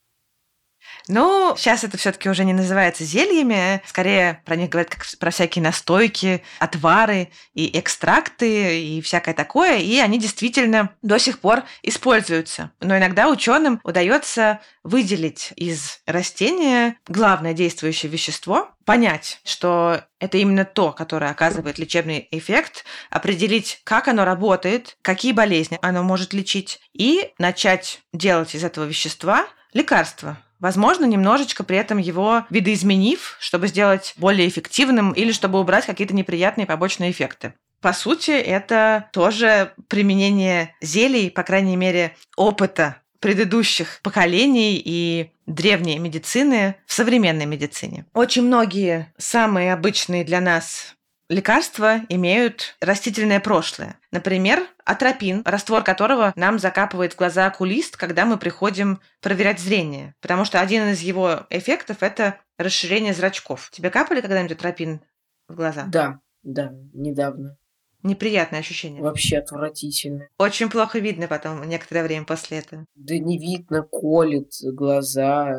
Ну, 1.08 1.54
сейчас 1.56 1.84
это 1.84 1.96
все-таки 1.96 2.28
уже 2.28 2.44
не 2.44 2.52
называется 2.52 3.04
зельями, 3.04 3.82
скорее 3.86 4.42
про 4.44 4.56
них 4.56 4.70
говорят 4.70 4.90
как 4.90 5.06
про 5.18 5.30
всякие 5.30 5.62
настойки, 5.62 6.42
отвары 6.58 7.28
и 7.54 7.78
экстракты 7.78 8.80
и 8.80 9.00
всякое 9.00 9.34
такое, 9.34 9.78
и 9.78 9.98
они 9.98 10.18
действительно 10.18 10.90
до 11.02 11.18
сих 11.18 11.38
пор 11.38 11.62
используются. 11.82 12.72
Но 12.80 12.96
иногда 12.96 13.28
ученым 13.28 13.80
удается 13.84 14.60
выделить 14.82 15.52
из 15.56 16.00
растения 16.06 16.96
главное 17.06 17.52
действующее 17.52 18.10
вещество, 18.10 18.70
понять, 18.84 19.40
что 19.44 20.02
это 20.20 20.38
именно 20.38 20.64
то, 20.64 20.92
которое 20.92 21.30
оказывает 21.30 21.78
лечебный 21.78 22.28
эффект, 22.30 22.84
определить, 23.10 23.80
как 23.84 24.08
оно 24.08 24.24
работает, 24.24 24.96
какие 25.02 25.32
болезни 25.32 25.78
оно 25.82 26.02
может 26.02 26.32
лечить, 26.32 26.80
и 26.92 27.32
начать 27.38 28.00
делать 28.12 28.54
из 28.54 28.64
этого 28.64 28.84
вещества 28.84 29.46
лекарство, 29.72 30.38
Возможно, 30.60 31.04
немножечко 31.04 31.64
при 31.64 31.76
этом 31.76 31.98
его 31.98 32.44
видоизменив, 32.50 33.36
чтобы 33.40 33.68
сделать 33.68 34.14
более 34.16 34.48
эффективным 34.48 35.12
или 35.12 35.32
чтобы 35.32 35.60
убрать 35.60 35.86
какие-то 35.86 36.14
неприятные 36.14 36.66
побочные 36.66 37.10
эффекты. 37.10 37.54
По 37.80 37.92
сути, 37.92 38.30
это 38.30 39.10
тоже 39.12 39.72
применение 39.88 40.74
зелий, 40.80 41.30
по 41.30 41.42
крайней 41.42 41.76
мере, 41.76 42.16
опыта 42.36 42.96
предыдущих 43.20 44.00
поколений 44.02 44.80
и 44.82 45.30
древней 45.46 45.98
медицины 45.98 46.76
в 46.86 46.92
современной 46.92 47.46
медицине. 47.46 48.06
Очень 48.12 48.42
многие 48.42 49.12
самые 49.16 49.72
обычные 49.72 50.24
для 50.24 50.40
нас 50.40 50.95
Лекарства 51.28 52.02
имеют 52.08 52.76
растительное 52.80 53.40
прошлое. 53.40 53.98
Например, 54.12 54.60
атропин, 54.84 55.42
раствор 55.44 55.82
которого 55.82 56.32
нам 56.36 56.58
закапывает 56.60 57.14
в 57.14 57.16
глаза 57.16 57.46
окулист, 57.46 57.96
когда 57.96 58.24
мы 58.24 58.38
приходим 58.38 59.00
проверять 59.20 59.58
зрение. 59.58 60.14
Потому 60.20 60.44
что 60.44 60.60
один 60.60 60.88
из 60.90 61.00
его 61.00 61.46
эффектов– 61.50 61.98
это 62.00 62.38
расширение 62.58 63.12
зрачков. 63.12 63.70
Тебе 63.72 63.90
капали 63.90 64.20
когда-нибудь 64.20 64.56
атропин 64.56 65.00
в 65.48 65.56
глаза? 65.56 65.86
Да, 65.88 66.20
да, 66.44 66.72
недавно. 66.94 67.56
Неприятное 68.04 68.60
ощущение. 68.60 69.02
Вообще 69.02 69.38
отвратительно. 69.38 70.28
Очень 70.38 70.70
плохо 70.70 71.00
видно 71.00 71.26
потом 71.26 71.64
некоторое 71.64 72.04
время 72.04 72.24
после 72.24 72.58
этого. 72.58 72.86
Да 72.94 73.18
не 73.18 73.36
видно, 73.36 73.82
колет 73.82 74.52
глаза. 74.62 75.56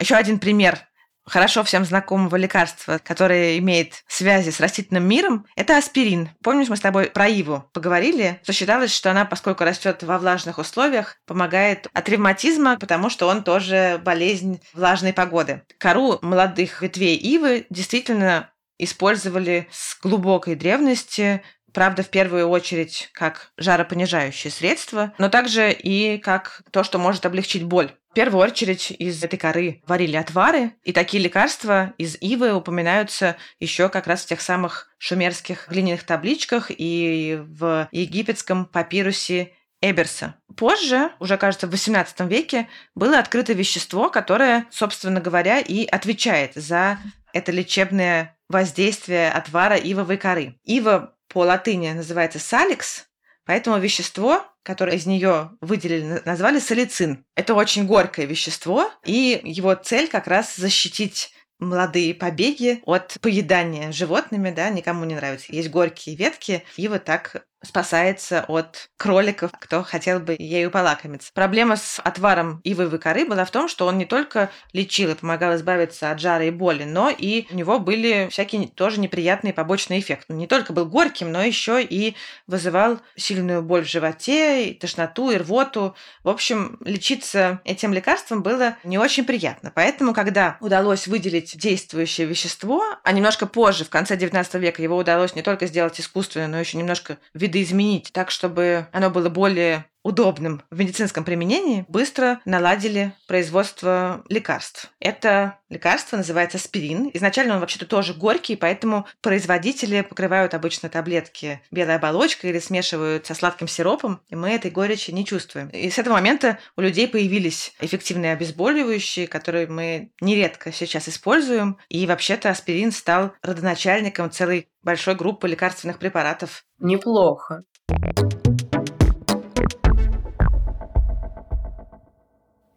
Еще 0.00 0.16
один 0.16 0.40
пример 0.40 0.80
хорошо 1.26 1.64
всем 1.64 1.84
знакомого 1.84 2.36
лекарства, 2.36 2.98
которое 3.02 3.58
имеет 3.58 4.04
связи 4.06 4.50
с 4.50 4.60
растительным 4.60 5.06
миром, 5.06 5.46
это 5.56 5.76
аспирин. 5.76 6.30
Помнишь, 6.42 6.68
мы 6.68 6.76
с 6.76 6.80
тобой 6.80 7.06
про 7.06 7.28
иву 7.28 7.64
поговорили, 7.72 8.40
что 8.42 8.52
считалось, 8.52 8.94
что 8.94 9.10
она, 9.10 9.24
поскольку 9.24 9.64
растет 9.64 10.02
во 10.02 10.18
влажных 10.18 10.58
условиях, 10.58 11.16
помогает 11.26 11.88
от 11.92 12.08
ревматизма, 12.08 12.78
потому 12.78 13.10
что 13.10 13.26
он 13.28 13.42
тоже 13.42 14.00
болезнь 14.04 14.60
влажной 14.72 15.12
погоды. 15.12 15.62
Кору 15.78 16.18
молодых 16.22 16.82
ветвей 16.82 17.16
ивы 17.16 17.66
действительно 17.70 18.50
использовали 18.78 19.68
с 19.70 19.98
глубокой 20.00 20.56
древности 20.56 21.42
правда, 21.74 22.02
в 22.02 22.08
первую 22.08 22.48
очередь 22.48 23.10
как 23.12 23.50
жаропонижающее 23.58 24.50
средство, 24.50 25.12
но 25.18 25.28
также 25.28 25.72
и 25.72 26.16
как 26.18 26.62
то, 26.70 26.84
что 26.84 26.98
может 26.98 27.26
облегчить 27.26 27.64
боль. 27.64 27.92
В 28.12 28.14
первую 28.14 28.44
очередь 28.44 28.92
из 28.92 29.22
этой 29.24 29.36
коры 29.36 29.82
варили 29.88 30.16
отвары, 30.16 30.72
и 30.84 30.92
такие 30.92 31.20
лекарства 31.20 31.94
из 31.98 32.16
ивы 32.20 32.54
упоминаются 32.54 33.36
еще 33.58 33.88
как 33.88 34.06
раз 34.06 34.22
в 34.22 34.26
тех 34.26 34.40
самых 34.40 34.88
шумерских 34.98 35.66
глиняных 35.68 36.04
табличках 36.04 36.70
и 36.70 37.40
в 37.42 37.88
египетском 37.90 38.66
папирусе 38.66 39.52
Эберса. 39.80 40.36
Позже, 40.56 41.10
уже, 41.18 41.36
кажется, 41.36 41.66
в 41.66 41.74
XVIII 41.74 42.28
веке, 42.28 42.68
было 42.94 43.18
открыто 43.18 43.52
вещество, 43.52 44.08
которое, 44.08 44.66
собственно 44.70 45.20
говоря, 45.20 45.58
и 45.58 45.84
отвечает 45.84 46.52
за 46.54 47.00
это 47.32 47.50
лечебное 47.50 48.38
воздействие 48.48 49.30
отвара 49.30 49.76
ивовой 49.76 50.16
коры. 50.16 50.54
Ива 50.62 51.13
по 51.28 51.40
латыни 51.40 51.90
называется 51.92 52.38
саликс, 52.38 53.06
поэтому 53.44 53.78
вещество 53.78 54.44
которое 54.64 54.96
из 54.96 55.06
нее 55.06 55.50
выделили, 55.60 56.22
назвали 56.24 56.58
салицин. 56.58 57.24
Это 57.36 57.54
очень 57.54 57.86
горькое 57.86 58.26
вещество, 58.26 58.90
и 59.04 59.40
его 59.44 59.74
цель 59.74 60.08
как 60.08 60.26
раз 60.26 60.56
защитить 60.56 61.32
молодые 61.60 62.14
побеги 62.14 62.82
от 62.84 63.18
поедания 63.20 63.92
животными, 63.92 64.50
да, 64.50 64.70
никому 64.70 65.04
не 65.04 65.14
нравится. 65.14 65.52
Есть 65.52 65.70
горькие 65.70 66.16
ветки, 66.16 66.64
и 66.76 66.88
вот 66.88 67.04
так 67.04 67.46
спасается 67.64 68.44
от 68.48 68.90
кроликов, 68.96 69.50
кто 69.58 69.82
хотел 69.82 70.20
бы 70.20 70.36
ею 70.38 70.70
полакомиться. 70.70 71.30
Проблема 71.32 71.76
с 71.76 72.00
отваром 72.00 72.60
ивовой 72.64 72.98
коры 72.98 73.24
была 73.24 73.44
в 73.44 73.50
том, 73.50 73.68
что 73.68 73.86
он 73.86 73.98
не 73.98 74.04
только 74.04 74.50
лечил 74.72 75.10
и 75.10 75.14
помогал 75.14 75.54
избавиться 75.56 76.10
от 76.10 76.20
жара 76.20 76.44
и 76.44 76.50
боли, 76.50 76.84
но 76.84 77.10
и 77.10 77.46
у 77.50 77.54
него 77.54 77.78
были 77.78 78.28
всякие 78.30 78.68
тоже 78.68 79.00
неприятные 79.00 79.54
побочные 79.54 80.00
эффекты. 80.00 80.32
Он 80.32 80.38
не 80.38 80.46
только 80.46 80.72
был 80.72 80.86
горьким, 80.86 81.32
но 81.32 81.42
еще 81.42 81.82
и 81.82 82.14
вызывал 82.46 83.00
сильную 83.16 83.62
боль 83.62 83.84
в 83.84 83.88
животе, 83.88 84.68
и 84.68 84.74
тошноту, 84.74 85.30
и 85.30 85.36
рвоту. 85.36 85.94
В 86.22 86.28
общем, 86.28 86.78
лечиться 86.84 87.60
этим 87.64 87.92
лекарством 87.92 88.42
было 88.42 88.76
не 88.84 88.98
очень 88.98 89.24
приятно. 89.24 89.72
Поэтому, 89.74 90.12
когда 90.12 90.56
удалось 90.60 91.06
выделить 91.06 91.56
действующее 91.56 92.26
вещество, 92.26 92.82
а 93.02 93.12
немножко 93.12 93.46
позже, 93.46 93.84
в 93.84 93.90
конце 93.90 94.16
19 94.16 94.54
века, 94.54 94.82
его 94.82 94.96
удалось 94.96 95.34
не 95.34 95.42
только 95.42 95.66
сделать 95.66 95.98
искусственно, 96.00 96.48
но 96.48 96.60
еще 96.60 96.76
немножко 96.76 97.18
вид 97.32 97.53
видоизменить 97.54 98.10
так, 98.12 98.30
чтобы 98.30 98.88
оно 98.92 99.10
было 99.10 99.28
более 99.28 99.86
удобным 100.04 100.62
в 100.70 100.78
медицинском 100.78 101.24
применении, 101.24 101.84
быстро 101.88 102.40
наладили 102.44 103.12
производство 103.26 104.22
лекарств. 104.28 104.92
Это 105.00 105.58
лекарство 105.68 106.16
называется 106.16 106.58
аспирин. 106.58 107.10
Изначально 107.14 107.54
он 107.54 107.60
вообще-то 107.60 107.86
тоже 107.86 108.14
горький, 108.14 108.54
поэтому 108.54 109.06
производители 109.20 110.02
покрывают 110.02 110.54
обычно 110.54 110.88
таблетки 110.88 111.60
белой 111.72 111.96
оболочкой 111.96 112.50
или 112.50 112.58
смешивают 112.58 113.26
со 113.26 113.34
сладким 113.34 113.66
сиропом, 113.66 114.20
и 114.28 114.36
мы 114.36 114.50
этой 114.50 114.70
горечи 114.70 115.10
не 115.10 115.24
чувствуем. 115.24 115.68
И 115.70 115.90
с 115.90 115.98
этого 115.98 116.14
момента 116.14 116.58
у 116.76 116.82
людей 116.82 117.08
появились 117.08 117.74
эффективные 117.80 118.34
обезболивающие, 118.34 119.26
которые 119.26 119.66
мы 119.66 120.10
нередко 120.20 120.70
сейчас 120.70 121.08
используем. 121.08 121.78
И 121.88 122.06
вообще-то 122.06 122.50
аспирин 122.50 122.92
стал 122.92 123.32
родоначальником 123.42 124.30
целой 124.30 124.68
большой 124.82 125.14
группы 125.14 125.48
лекарственных 125.48 125.98
препаратов. 125.98 126.64
Неплохо. 126.78 127.64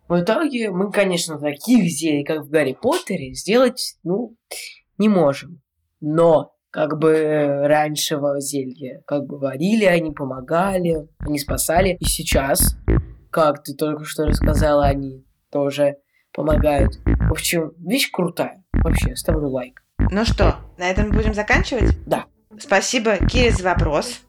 В 0.07 0.21
итоге 0.21 0.71
мы, 0.71 0.91
конечно, 0.91 1.37
таких 1.37 1.85
зелий, 1.89 2.23
как 2.23 2.43
в 2.43 2.49
Гарри 2.49 2.77
Поттере, 2.79 3.33
сделать, 3.33 3.97
ну, 4.03 4.35
не 4.97 5.09
можем. 5.09 5.61
Но 5.99 6.53
как 6.69 6.97
бы 6.97 7.63
раньше 7.63 8.19
зелья 8.39 9.01
как 9.05 9.25
бы 9.25 9.37
варили, 9.37 9.85
они 9.85 10.11
помогали, 10.11 11.09
они 11.19 11.39
спасали. 11.39 11.97
И 11.99 12.05
сейчас, 12.05 12.77
как 13.31 13.63
ты 13.63 13.73
только 13.73 14.05
что 14.05 14.25
рассказала, 14.25 14.85
они 14.85 15.25
тоже 15.51 15.97
помогают. 16.33 16.93
В 17.05 17.31
общем, 17.31 17.73
вещь 17.79 18.09
крутая. 18.11 18.63
Вообще, 18.73 19.15
ставлю 19.15 19.49
лайк. 19.49 19.83
Ну 20.11 20.23
что, 20.23 20.57
на 20.77 20.89
этом 20.89 21.11
будем 21.11 21.33
заканчивать? 21.33 21.97
Да. 22.05 22.25
Спасибо 22.59 23.17
Кире 23.17 23.51
за 23.51 23.63
вопрос 23.63 24.21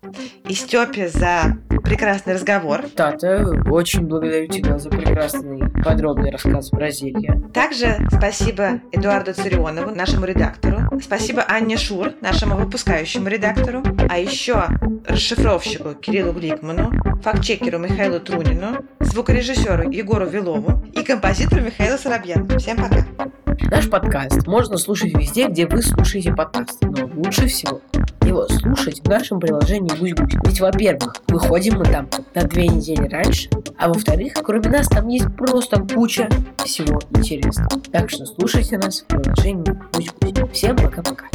и 0.49 0.53
Степе 0.53 1.09
за 1.09 1.59
прекрасный 1.89 2.35
разговор. 2.35 2.83
Тата, 2.95 3.51
очень 3.71 4.03
благодарю 4.03 4.47
тебя 4.47 4.79
за 4.79 4.91
прекрасный 4.91 5.71
подробный 5.83 6.31
рассказ 6.31 6.71
зелья. 6.91 7.41
Также 7.55 7.97
спасибо 8.13 8.81
Эдуарду 8.93 9.33
Царионову, 9.33 9.95
нашему 9.95 10.27
редактору. 10.27 10.79
Спасибо 11.03 11.43
Анне 11.49 11.79
Шур, 11.79 12.13
нашему 12.21 12.57
выпускающему 12.57 13.29
редактору. 13.29 13.83
А 14.11 14.19
еще 14.19 14.65
расшифровщику 15.07 15.95
Кириллу 15.95 16.33
Гликману, 16.33 16.93
фактчекеру 17.23 17.79
Михаилу 17.79 18.21
Трунину, 18.21 18.85
звукорежиссеру 19.01 19.91
Егору 19.91 20.27
Вилову 20.27 20.85
и 20.93 21.03
композитору 21.03 21.63
Михаилу 21.63 21.97
Соробьяну. 21.97 22.59
Всем 22.59 22.77
пока! 22.77 23.05
Наш 23.63 23.91
подкаст 23.91 24.47
можно 24.47 24.77
слушать 24.77 25.15
везде, 25.15 25.49
где 25.49 25.67
вы 25.67 25.83
слушаете 25.83 26.33
подкасты, 26.33 26.87
но 26.89 27.11
лучше 27.15 27.47
всего 27.47 27.81
его 28.23 28.47
слушать 28.49 29.01
в 29.01 29.09
нашем 29.09 29.41
приложении 29.41 29.91
Гусь-Гусь. 29.97 30.39
Ведь, 30.45 30.61
во-первых, 30.61 31.17
выходим 31.29 31.79
мы 31.79 31.85
там 31.85 32.09
на 32.35 32.43
две 32.43 32.69
недели 32.69 33.09
раньше, 33.09 33.49
а 33.79 33.89
во-вторых, 33.89 34.35
кроме 34.43 34.69
нас 34.69 34.89
там 34.89 35.09
есть 35.09 35.27
просто 35.37 35.81
куча 35.95 36.29
всего 36.65 37.01
интересного. 37.11 37.69
Так 37.91 38.11
что 38.11 38.27
слушайте 38.27 38.79
нас 38.79 39.01
в 39.01 39.07
приложении 39.07 39.75
Гусь-Гусь. 39.93 40.51
Всем 40.53 40.77
пока-пока. 40.77 41.27